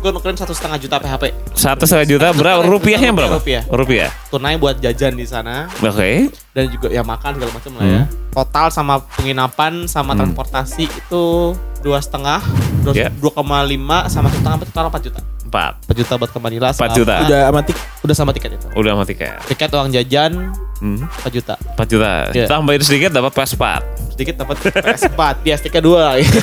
[0.00, 1.36] gue nukerin satu setengah juta PHP.
[1.52, 2.64] Satu setengah juta berapa?
[2.64, 3.36] Rupiahnya berapa?
[3.36, 3.68] Rupiah.
[3.68, 4.08] Rupiah.
[4.32, 6.32] Tunai buat jajan di sana Oke.
[6.56, 8.02] dan juga ya makan segala macam lah ya.
[8.32, 11.52] Total sama penginapan sama transportasi itu
[11.84, 12.40] dua setengah,
[12.80, 13.08] dua Ya.
[13.12, 15.20] dua koma lima sama satu setengah total empat juta.
[15.54, 15.72] Empat.
[15.80, 16.68] Empat juta buat ke Manila.
[16.68, 17.14] Empat sama- juta.
[17.22, 18.66] udah amatik Udah sama tiket itu.
[18.74, 19.38] Udah mati kayak.
[19.46, 21.06] Tiket uang jajan Hmm.
[21.22, 21.54] 4 juta.
[21.54, 22.10] 4 juta.
[22.34, 22.50] Iya.
[22.50, 23.62] Tambahin sedikit dapat PS4.
[24.10, 26.26] Sedikit dapat PS4, dia stiker dua lagi.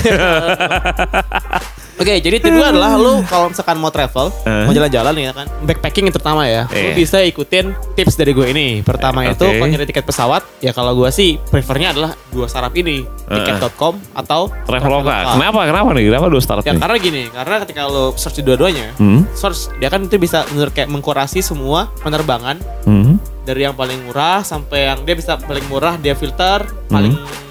[2.01, 4.65] Oke, jadi tip gue adalah lu kalau misalkan mau travel, Eh.
[4.65, 6.81] mau jalan-jalan ya kan, backpacking yang terutama ya, Iya.
[6.83, 8.67] lu bisa ikutin tips dari gue ini.
[8.81, 9.53] Pertama Eh, itu oke.
[9.53, 14.01] kalau nyari tiket pesawat, ya kalau gue sih prefernya adalah dua startup ini, Eh, tiket.com
[14.11, 15.13] atau Traveloka.
[15.31, 15.59] Kenapa?
[15.63, 16.03] Kenapa nih?
[16.03, 16.81] Kenapa dua startup Ya nih?
[16.81, 19.23] karena gini, karena ketika lo search di dua-duanya, Hmm.
[19.31, 23.21] search dia kan itu bisa menurut kayak mengkurasi semua penerbangan Hmm.
[23.41, 27.50] dari yang paling murah sampai yang dia bisa paling murah dia filter paling cepat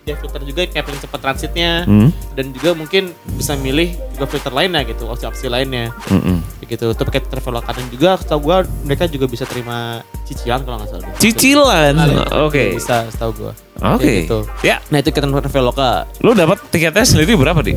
[0.00, 2.08] dia filter juga kayak paling cepat transitnya Hmm.
[2.32, 6.40] dan juga mungkin bisa milih juga filter lainnya gitu opsi-opsi lainnya Mm-mm.
[6.62, 10.90] gitu itu pakai traveloka dan juga setahu gua mereka juga bisa terima cicilan kalau nggak
[10.90, 11.08] salah.
[11.18, 11.94] Cicilan.
[11.98, 12.24] Ya.
[12.40, 12.78] Oke.
[12.78, 14.00] bisa setahu gua Oke.
[14.00, 14.38] Kayak gitu.
[14.60, 16.04] Ya, Nah itu kita Traveloka.
[16.20, 17.74] lu dapat tiketnya sendiri berapa, Di?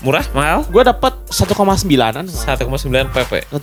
[0.00, 0.64] Murah, mahal?
[0.64, 2.24] Gue dapat 1,9an.
[2.24, 3.32] 1,9 PP.
[3.52, 3.60] 1,9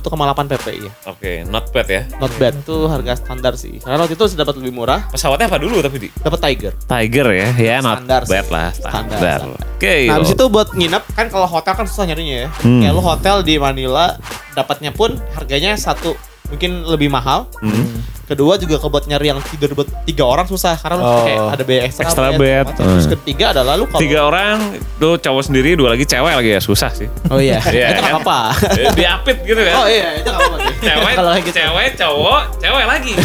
[0.00, 0.90] 1,8 pp ya.
[1.04, 2.02] Oke, not bad ya.
[2.16, 3.76] Not bad tuh harga standar sih.
[3.82, 5.04] Karena waktu itu sudah dapat lebih murah.
[5.12, 6.08] Pesawatnya apa dulu tapi, Di?
[6.14, 6.72] Dapat Tiger.
[6.88, 8.54] Tiger ya, ya not Standar bad sih.
[8.54, 9.40] lah, Standar, standar.
[9.76, 9.96] Oke.
[10.08, 12.48] Nah, habis itu buat nginep kan kalau hotel kan susah nyarinya ya.
[12.64, 12.80] Hmm.
[12.80, 14.16] Kayak lu hotel di Manila
[14.56, 16.16] dapatnya pun harganya satu
[16.48, 17.44] mungkin lebih mahal.
[17.58, 18.00] Hmm.
[18.24, 21.24] Kedua juga kalau buat nyari yang tidur buat tiga orang susah karena lu Oh.
[21.24, 22.04] kayak ada biaya ekstra.
[22.04, 22.64] Extra bayar bed.
[22.66, 22.84] macam.
[22.84, 23.14] Terus Hmm.
[23.16, 24.56] ketiga adalah lu kalau Tiga orang,
[24.98, 27.08] tuh cowok sendiri, dua lagi cewek lagi ya susah sih.
[27.26, 28.12] Oh iya, Iya, itu kan?
[28.18, 28.40] apa-apa.
[28.74, 29.74] Eh, Diapit gitu kan.
[29.74, 30.56] Oh iya, itu nggak apa-apa.
[30.60, 30.74] sih.
[30.88, 31.50] Cewek, kalau gitu.
[31.56, 33.12] cewek, cowok, cewek lagi.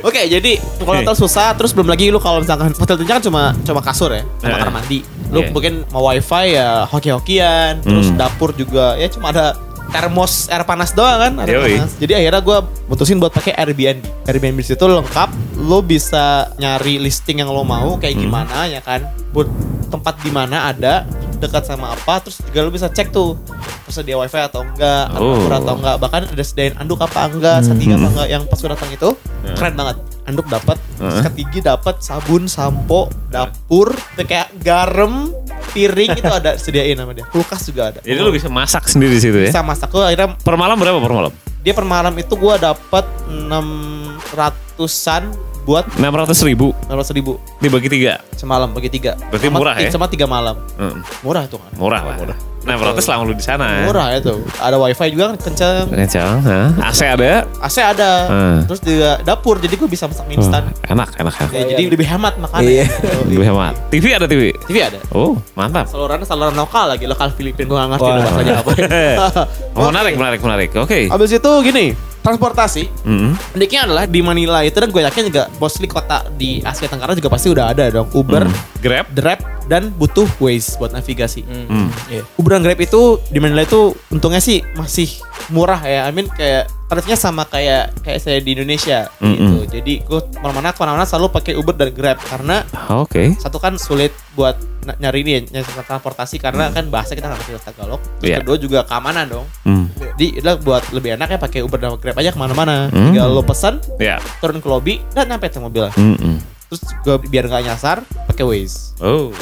[0.00, 3.52] Oke, jadi kalau hotel susah, terus belum lagi lu kalau misalkan hotel itu kan cuma
[3.62, 4.58] cuma kasur ya, sama Eh.
[4.58, 4.98] kamar mandi.
[5.28, 5.52] Lu Iya.
[5.52, 8.16] mungkin mau wifi ya hoki-hokian, terus Hmm.
[8.16, 9.52] dapur juga ya cuma ada
[9.88, 11.74] termos air panas doang kan, air Yoi.
[11.80, 11.92] panas.
[11.96, 14.04] Jadi akhirnya gue mutusin buat pakai Airbnb.
[14.24, 18.22] Airbnb di situ lengkap, lu bisa nyari listing yang lo mau kayak Hmm.
[18.22, 19.48] gimana ya kan, buat
[19.88, 21.08] tempat di mana ada
[21.38, 23.40] dekat sama apa, terus juga lu bisa cek tuh
[23.84, 25.48] tersedia wifi atau enggak, Oh.
[25.48, 28.90] atau enggak, bahkan ada sediain anduk apa enggak, settingan apa enggak yang pas gue datang
[28.92, 29.08] itu
[29.56, 29.96] keren banget.
[30.28, 31.24] Anduk dapat, Heeh.
[31.24, 35.32] ketigi dapat, sabun, sampo, dapur, kayak garam,
[35.72, 37.24] piring itu ada sediain sama dia.
[37.24, 38.04] Kulkas juga ada.
[38.04, 39.48] Jadi lu bisa masak sendiri di situ ya.
[39.48, 41.32] bisa masak tuh akhirnya Per malam berapa per malam?
[41.58, 45.22] dia per malam itu gua dapat 600-an
[45.68, 48.24] buat 600 ribu 600 ribu dibagi tiga.
[48.32, 49.20] semalam bagi tiga.
[49.28, 49.90] Berarti Sama- murah ya?
[49.92, 50.56] Sama tiga malam.
[50.80, 51.70] Hmm, Murah itu kan.
[51.76, 52.16] murah lah.
[52.64, 53.84] 600 selama lu di sana.
[53.84, 54.44] Murah itu.
[54.60, 55.84] Ada wifi juga kan kenceng.
[55.88, 56.60] Kencang, ha?
[56.84, 57.32] AC ada.
[57.64, 58.12] AC ada.
[58.28, 58.58] Hmm.
[58.68, 60.68] Terus juga dapur jadi gua bisa masak mie instan.
[60.68, 61.52] Wah, enak, enak, enak.
[61.52, 62.68] Ya, jadi lebih hemat makannya.
[62.68, 62.84] Iya.
[63.30, 63.74] Lebih hemat.
[63.88, 64.52] TV ada TV.
[64.68, 65.00] TV ada.
[65.12, 65.88] Oh, mantap.
[65.88, 68.70] Saluran saluran lokal lagi lokal Filipina gua nggak ngerti bahasanya apa.
[69.78, 70.70] Oh, menarik, menarik, menarik.
[70.74, 71.06] Oke.
[71.06, 71.94] Abis itu gini,
[72.28, 73.32] transportasi Hmm.
[73.52, 77.28] Uniknya adalah di Manila itu dan gue yakin juga mostly kota di Asia Tenggara juga
[77.28, 78.56] pasti udah ada dong Uber, Hmm.
[78.78, 79.06] Grab.
[79.10, 81.42] Grab dan butuh Waze buat navigasi.
[81.42, 81.88] Hmm.
[82.06, 82.22] Iya.
[82.36, 85.08] Uber dan Grab itu di Manila itu untungnya sih masih
[85.48, 86.04] murah ya.
[86.04, 89.36] I mean kayak tarifnya sama kayak kayak saya di Indonesia Mm-mm.
[89.36, 89.56] gitu.
[89.70, 93.36] Jadi gue ke mana-mana ke mana-mana selalu pakai Uber dan Grab karena Oke.
[93.36, 97.38] satu kan sulit buat ny- nyari ini ya, nyari transportasi karena kan bahasa kita nggak
[97.38, 98.00] ngerti bahasa Tagalog.
[98.18, 98.38] Terus Iya.
[98.40, 99.46] kedua juga keamanan dong.
[99.62, 99.86] Hmm.
[100.16, 102.88] Jadi udah buat lebih enak ya pakai Uber dan Grab aja ke mana-mana.
[102.88, 103.12] Hmm.
[103.12, 104.16] Tinggal lo pesan, Ya.
[104.40, 105.92] turun ke lobby dan nyampe tuh mobil.
[105.92, 106.40] Hmm.
[106.68, 107.96] Terus gue biar nggak nyasar
[108.28, 108.92] pakai Waze.
[108.98, 109.32] Oh.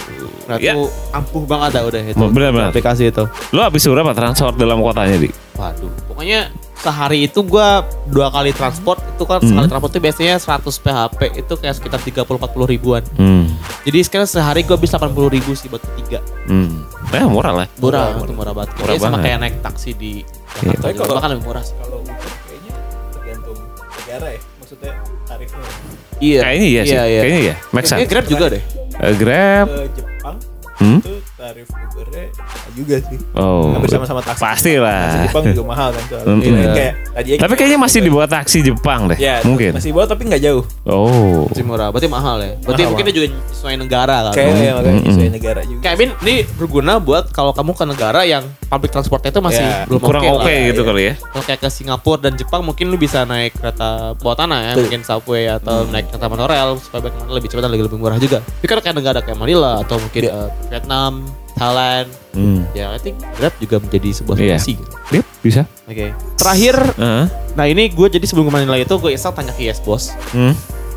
[0.47, 2.23] Nah itu ampuh banget dah udah itu.
[2.23, 2.71] Bener-bener.
[2.71, 3.27] Aplikasi itu.
[3.51, 5.27] Lu habis berapa transport dalam kotanya, Di?
[5.53, 5.91] Waduh.
[6.07, 7.69] Pokoknya sehari itu gue
[8.07, 9.49] dua kali transport itu kan Hmm.
[9.49, 13.03] sekali transport itu biasanya 100 PHP itu kayak sekitar 30-40 ribuan.
[13.17, 13.51] Hmm.
[13.83, 16.23] Jadi sekarang sehari gue bisa 80 ribu sih buat ketiga.
[16.47, 16.87] Hmm.
[17.09, 17.67] Eh, murah lah.
[17.77, 18.71] Murah, itu murah banget.
[18.73, 20.23] Murah Kayaknya sama kayak naik taksi di.
[20.55, 20.79] Jakarta.
[20.79, 21.03] Tapi juga.
[21.03, 21.75] kalau- Bahkan lebih murah sih.
[21.77, 22.73] Kalau kayaknya
[23.11, 23.59] tergantung
[23.97, 24.41] negara ya.
[24.57, 24.93] Maksudnya
[25.25, 25.63] tarifnya.
[26.19, 26.41] Iya.
[26.43, 26.97] Kayaknya iya sih.
[26.97, 27.55] Kayaknya iya.
[27.71, 28.11] Make Kayaknya sense.
[28.11, 28.63] Grab juga deh.
[28.97, 29.67] Eh, Grab.
[29.69, 30.37] Ke Jepang
[30.77, 31.01] Hmm?
[31.01, 31.16] itu
[31.47, 32.25] tarif Ubernya
[32.75, 33.19] juga sih.
[33.33, 33.71] Oh.
[33.71, 34.43] Hampir sama-sama taksi.
[34.43, 35.25] Pasti Taksi lah.
[35.25, 36.27] Jepang juga mahal kan soalnya.
[36.27, 36.41] Hmm.
[36.43, 36.73] Iya, Iya.
[36.75, 39.17] kayak tadi Tapi kayaknya masih di bawah taksi Jepang deh.
[39.17, 39.71] Ya, Mungkin.
[39.73, 40.65] Masih bawah tapi nggak jauh.
[40.85, 41.47] Oh.
[41.49, 41.89] Masih murah.
[41.89, 42.53] Berarti mahal ya.
[42.61, 44.35] Berarti Mahal, mungkin juga sesuai negara kan.
[44.35, 45.09] Kayak ya, makanya Mm-mm.
[45.09, 45.81] sesuai negara juga.
[45.83, 49.83] Kayak Bin, ini berguna buat kalau kamu ke negara yang public transportnya itu masih Ya,
[49.87, 50.67] belum Kurang oke lah.
[50.67, 50.89] gitu iya.
[50.89, 51.15] kali ya.
[51.17, 54.83] Kalau kayak ke Singapura dan Jepang mungkin lu bisa naik kereta bawah tanah ya, Betul.
[54.87, 58.39] mungkin subway atau naik kereta monorail supaya lebih cepat dan lebih, lebih murah juga.
[58.43, 61.13] Tapi kan kayak negara kayak Manila atau mungkin eh, Vietnam,
[61.57, 62.69] Thailand, Hmm.
[62.71, 64.57] ya I think Grab juga menjadi sebuah Iya.
[64.57, 64.73] solusi.
[64.77, 64.95] gitu.
[65.11, 65.63] Yep, bisa.
[65.85, 66.07] Oke.
[66.37, 67.25] Terakhir, Heeh.
[67.57, 70.13] nah ini gue jadi sebelum ke Manila itu gue iseng tanya ke Yes Boss.
[70.31, 70.53] Hmm.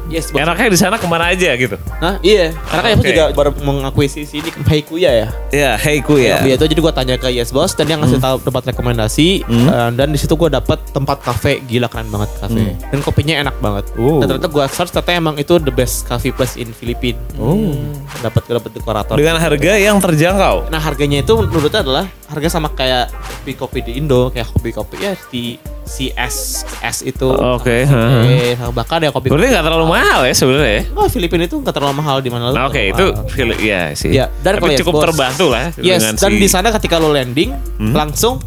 [0.10, 0.34] Yes.
[0.34, 1.78] Enaknya di sana ke mana aja gitu.
[2.02, 3.08] Nah iya, karena kan Oke.
[3.08, 5.28] juga baru mengakuisisi ini Heikuya ya.
[5.50, 6.42] Ya, hey ku Ya.
[6.42, 9.68] itu jadi gue tanya ke Yes Boss dan dia ngasih tahu tempat rekomendasi Hmm.
[9.68, 12.76] uh, dan di situ gue dapat tempat kafe gila keren banget kafe Hmm.
[12.90, 13.86] dan kopinya enak banget.
[13.96, 14.18] Oh.
[14.18, 17.22] Dan ternyata gue search ternyata emang itu the best coffee place in Filipina.
[17.38, 17.78] Oh.
[18.20, 19.14] Dapat dapat dekorator.
[19.14, 20.68] Dengan harga yang terjangkau.
[20.68, 24.96] Nah harganya itu menurutnya adalah harga sama kayak kopi kopi di Indo kayak kopi kopi
[25.00, 25.58] ya di
[25.90, 26.36] CS
[26.80, 27.26] S itu.
[27.28, 28.70] Oke, Oke, heeh.
[28.70, 29.28] bahkan ya kopi.
[29.28, 30.84] Berarti nggak terlalu mahal ya sebenarnya ya?
[30.94, 34.14] Oh, Filipina itu nggak terlalu mahal di mana Nah, Oke, itu feel ya sih.
[34.14, 37.10] Ya, dan Tapi Yes cukup Boss- terbantu lah Yes, dan si di sana ketika lo
[37.10, 37.92] landing Hmm?
[37.92, 38.38] langsung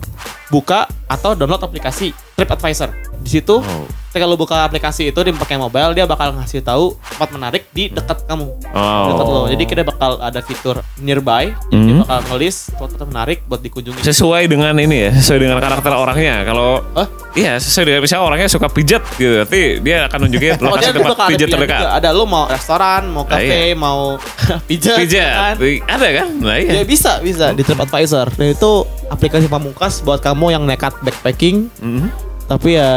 [0.49, 3.11] buka atau download aplikasi TripAdvisor.
[3.23, 3.87] Di situ Oh.
[4.12, 8.29] lo buka aplikasi itu dia pakai mobile dia bakal ngasih tahu tempat menarik di dekat
[8.29, 8.45] kamu.
[8.68, 9.07] Oh.
[9.09, 9.43] Dekat lo.
[9.49, 11.57] Jadi kita bakal ada fitur nearby.
[11.64, 12.03] Jadi dia Hmm.
[12.05, 14.05] bakal ngelis tempat menarik buat dikunjungi.
[14.05, 16.45] sesuai dengan ini ya, sesuai dengan karakter orangnya.
[16.45, 17.09] Kalau Hah?
[17.33, 20.93] iya sesuai dengan misalnya orangnya suka pijat gitu, berarti dia akan nunjukin Oh, lokasi dia
[20.93, 21.81] tempat pijat terdekat.
[21.81, 21.91] juga.
[21.97, 24.01] Ada lo mau restoran, mau Ah, kafe, mau
[24.68, 25.55] pijat, Pijat, kan?
[25.89, 26.29] ada kan?
[26.37, 26.85] Nah Ya iya.
[26.85, 28.29] bisa, bisa di TripAdvisor.
[28.35, 28.70] Dan itu
[29.09, 32.32] aplikasi pamungkas buat kamu yang nekat backpacking Mhm.
[32.53, 32.90] Tapi ya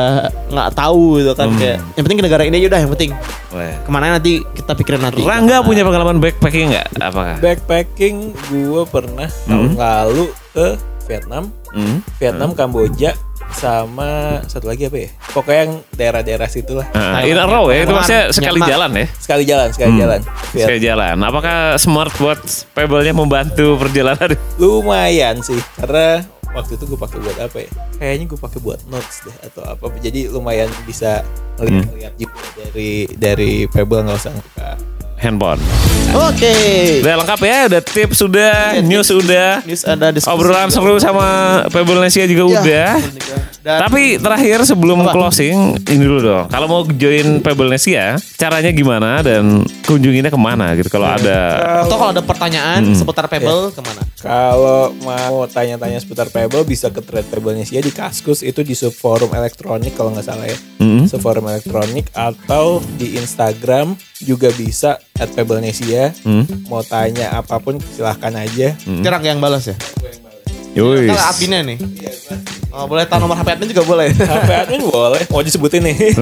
[0.47, 3.11] nggak tahu gitu kan kayak yang penting ke negara ini aja udah yang penting
[3.51, 3.73] Weh.
[3.77, 6.87] ke mana nanti kita pikirin nanti Rangga punya pengalaman backpacking nggak?
[6.99, 7.37] Apakah?
[7.39, 10.67] Backpacking gue pernah tahun lalu ke
[11.05, 11.99] Vietnam, Hmm?
[12.17, 13.13] Vietnam, Kamboja,
[13.51, 14.09] sama
[14.43, 15.09] satu lagi apa ya?
[15.29, 16.87] Pokoknya yang daerah-daerah situ lah.
[16.89, 18.69] Nah, in a row ya, itu maksudnya sekali Myanmar.
[18.69, 19.05] jalan ya?
[19.13, 19.99] Sekali jalan, sekali Hmm.
[19.99, 20.19] jalan.
[20.49, 21.15] Viet- Sekali jalan.
[21.21, 22.39] Apakah smart buat
[22.71, 24.33] Pebble-nya membantu perjalanan?
[24.57, 26.25] Lumayan sih, karena
[26.55, 27.69] waktu itu gue pakai buat apa ya?
[27.99, 29.91] Kayaknya gue pakai buat notes deh atau apa.
[29.99, 31.21] Jadi lumayan bisa
[31.59, 34.94] ngeliat-ngeliat juga dari dari Pebble nggak usah buka.
[35.15, 35.59] Handphone.
[36.11, 36.55] oke
[37.01, 40.75] Udah lengkap ya, udah tips sudah, news sudah, news ada diskusi obrolan juga.
[40.75, 41.27] seru sama
[41.67, 42.91] Pebble Nesia juga Ya, udah.
[43.65, 45.11] Dan- Tapi terakhir sebelum Apa?
[45.11, 46.45] closing ini dulu dong.
[46.47, 51.97] Kalau mau join Pebble Nesia, caranya gimana dan kunjunginnya ke mana gitu kalau ada atau
[51.97, 57.25] kalau ada pertanyaan seputar Pebble ke mana Kalau mau tanya-tanya seputar Pebble bisa ke thread
[57.25, 60.57] Pebble Nesia di Kaskus itu di subforum elektronik kalau nggak salah ya.
[60.77, 61.09] Mm.
[61.09, 66.11] Subforum elektronik atau di Instagram juga bisa at Pebble Nesia.
[66.27, 66.67] Mm.
[66.67, 68.75] Mau tanya apa pun silahkan aja.
[69.03, 69.77] Jarang yang balas ya
[70.75, 71.07] Yoi.
[71.07, 71.77] Kita adminnya nih
[72.75, 75.23] oh, boleh tahu nomor HP admin juga boleh HP admin boleh.
[75.31, 75.95] Mau disebutin nih.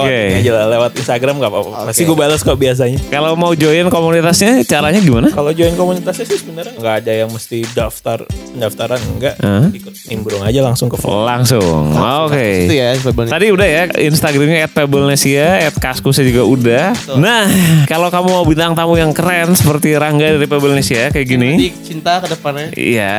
[0.00, 0.20] Oke.
[0.30, 1.70] ini aja lah, lewat Instagram nggak apa-apa.
[1.90, 2.98] Pasti gue balas kok biasanya.
[3.08, 5.32] Kalau mau join komunitasnya caranya gimana?
[5.32, 9.34] Kalau join komunitasnya sih sebenarnya nggak ada yang mesti daftar pendaftaran enggak.
[9.40, 9.66] Hah?
[9.72, 11.24] Ikut nimbrung aja langsung ke forum.
[11.24, 11.96] Langsung.
[11.96, 12.68] Oke.
[12.68, 16.84] itu ya Pebble Tadi udah ya Instagramnya at Pebble-Nesia At Kaskusnya juga udah
[17.16, 17.46] Nah
[17.86, 22.28] Kalau kamu mau bintang tamu yang keren Seperti Rangga dari Pebble-Nesia Kayak gini cinta ke
[22.52, 23.14] depannya Iya.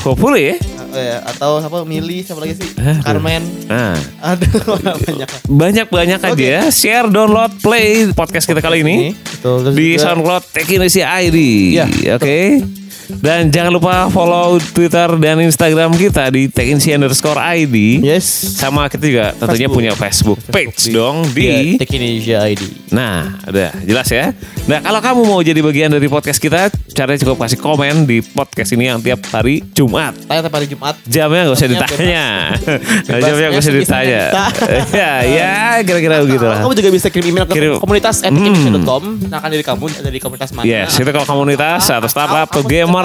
[0.00, 0.56] Hopefully ya?
[0.86, 1.18] Oh, ya.
[1.26, 2.68] atau apa Mili siapa lagi sih?
[2.72, 3.02] Aduh.
[3.02, 3.42] Carmen.
[3.66, 3.98] Nah.
[4.24, 5.28] Aduh banyak.
[5.44, 6.62] Banyak-banyak aja ya.
[6.68, 11.38] Share, download, play Podcast kita kali ini Betul, terus Di juga- Soundcloud Tech Indonesia ID
[11.74, 12.62] Iya, Oke
[13.08, 18.02] dan jangan lupa follow Twitter dan Instagram kita di Tekinsi underscore ID.
[18.02, 18.26] yes
[18.58, 19.74] Sama kita juga tentunya Facebook.
[19.74, 24.30] punya Facebook page dong di Iya, Tech Indonesia ID Nah, udah jelas ya.
[24.66, 28.72] Nah, kalau kamu mau jadi bagian dari podcast kita, caranya cukup kasih komen di podcast
[28.72, 30.14] ini yang tiap hari Jumat.
[30.24, 32.24] tanya tiap hari Jumat Jamnya nggak usah ditanya.
[33.06, 33.22] Bebas.
[33.22, 34.22] Jamnya nggak usah ditanya.
[35.02, 35.54] ya, ya
[35.84, 36.64] kira-kira begitu lah.
[36.64, 37.78] Kamu juga bisa kirim email ke Kirim.
[37.78, 39.02] komunitas at techindonesia.com.
[39.28, 40.64] Nah, kan dari kamu dari komunitas mana?
[40.64, 42.95] Yes, itu kalau komunitas atau startup atau kamu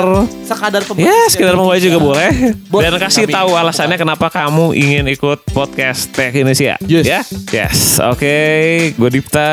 [0.42, 1.04] Sekadar pembaca.
[1.04, 2.56] Ya, sekedar mau juga boleh.
[2.68, 2.84] Boleh.
[2.88, 6.80] Dan kasih Kami- tahu alasannya kenapa kamu ingin ikut podcast Tech Indonesia.
[6.82, 7.04] Yes.
[7.04, 7.22] Ya,
[7.52, 8.00] yes.
[8.02, 8.38] Oke,
[8.92, 9.52] gue Dipta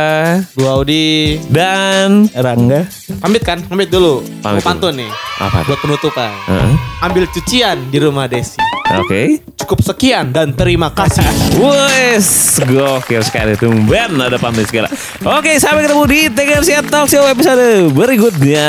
[0.54, 1.38] Gua Audi.
[1.48, 2.86] dan Rangga.
[3.18, 3.58] Pamit kan?
[3.62, 4.22] Pamit dulu.
[4.38, 5.10] Pamit Mau pantun nih.
[5.38, 5.64] apa?
[5.64, 6.30] Buat penutupan.
[6.46, 6.72] Heeh.
[7.00, 8.58] Ambil cucian di rumah Desi.
[8.88, 9.44] Oke.
[9.54, 11.20] Cukup sekian dan terima kasih.
[11.60, 14.88] Wes, gokil sekali tumben ada pamit segala.
[15.20, 18.64] Oke, sampai ketemu di Tegan Siap Talk Show episode berikutnya.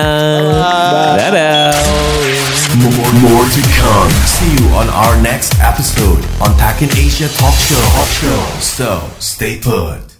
[1.15, 1.58] Dadah.
[1.59, 4.11] More, more to come.
[4.25, 7.75] See you on our next episode on Takin Asia Talk Show.
[7.75, 8.59] Talk Show.
[8.61, 10.18] So stay put.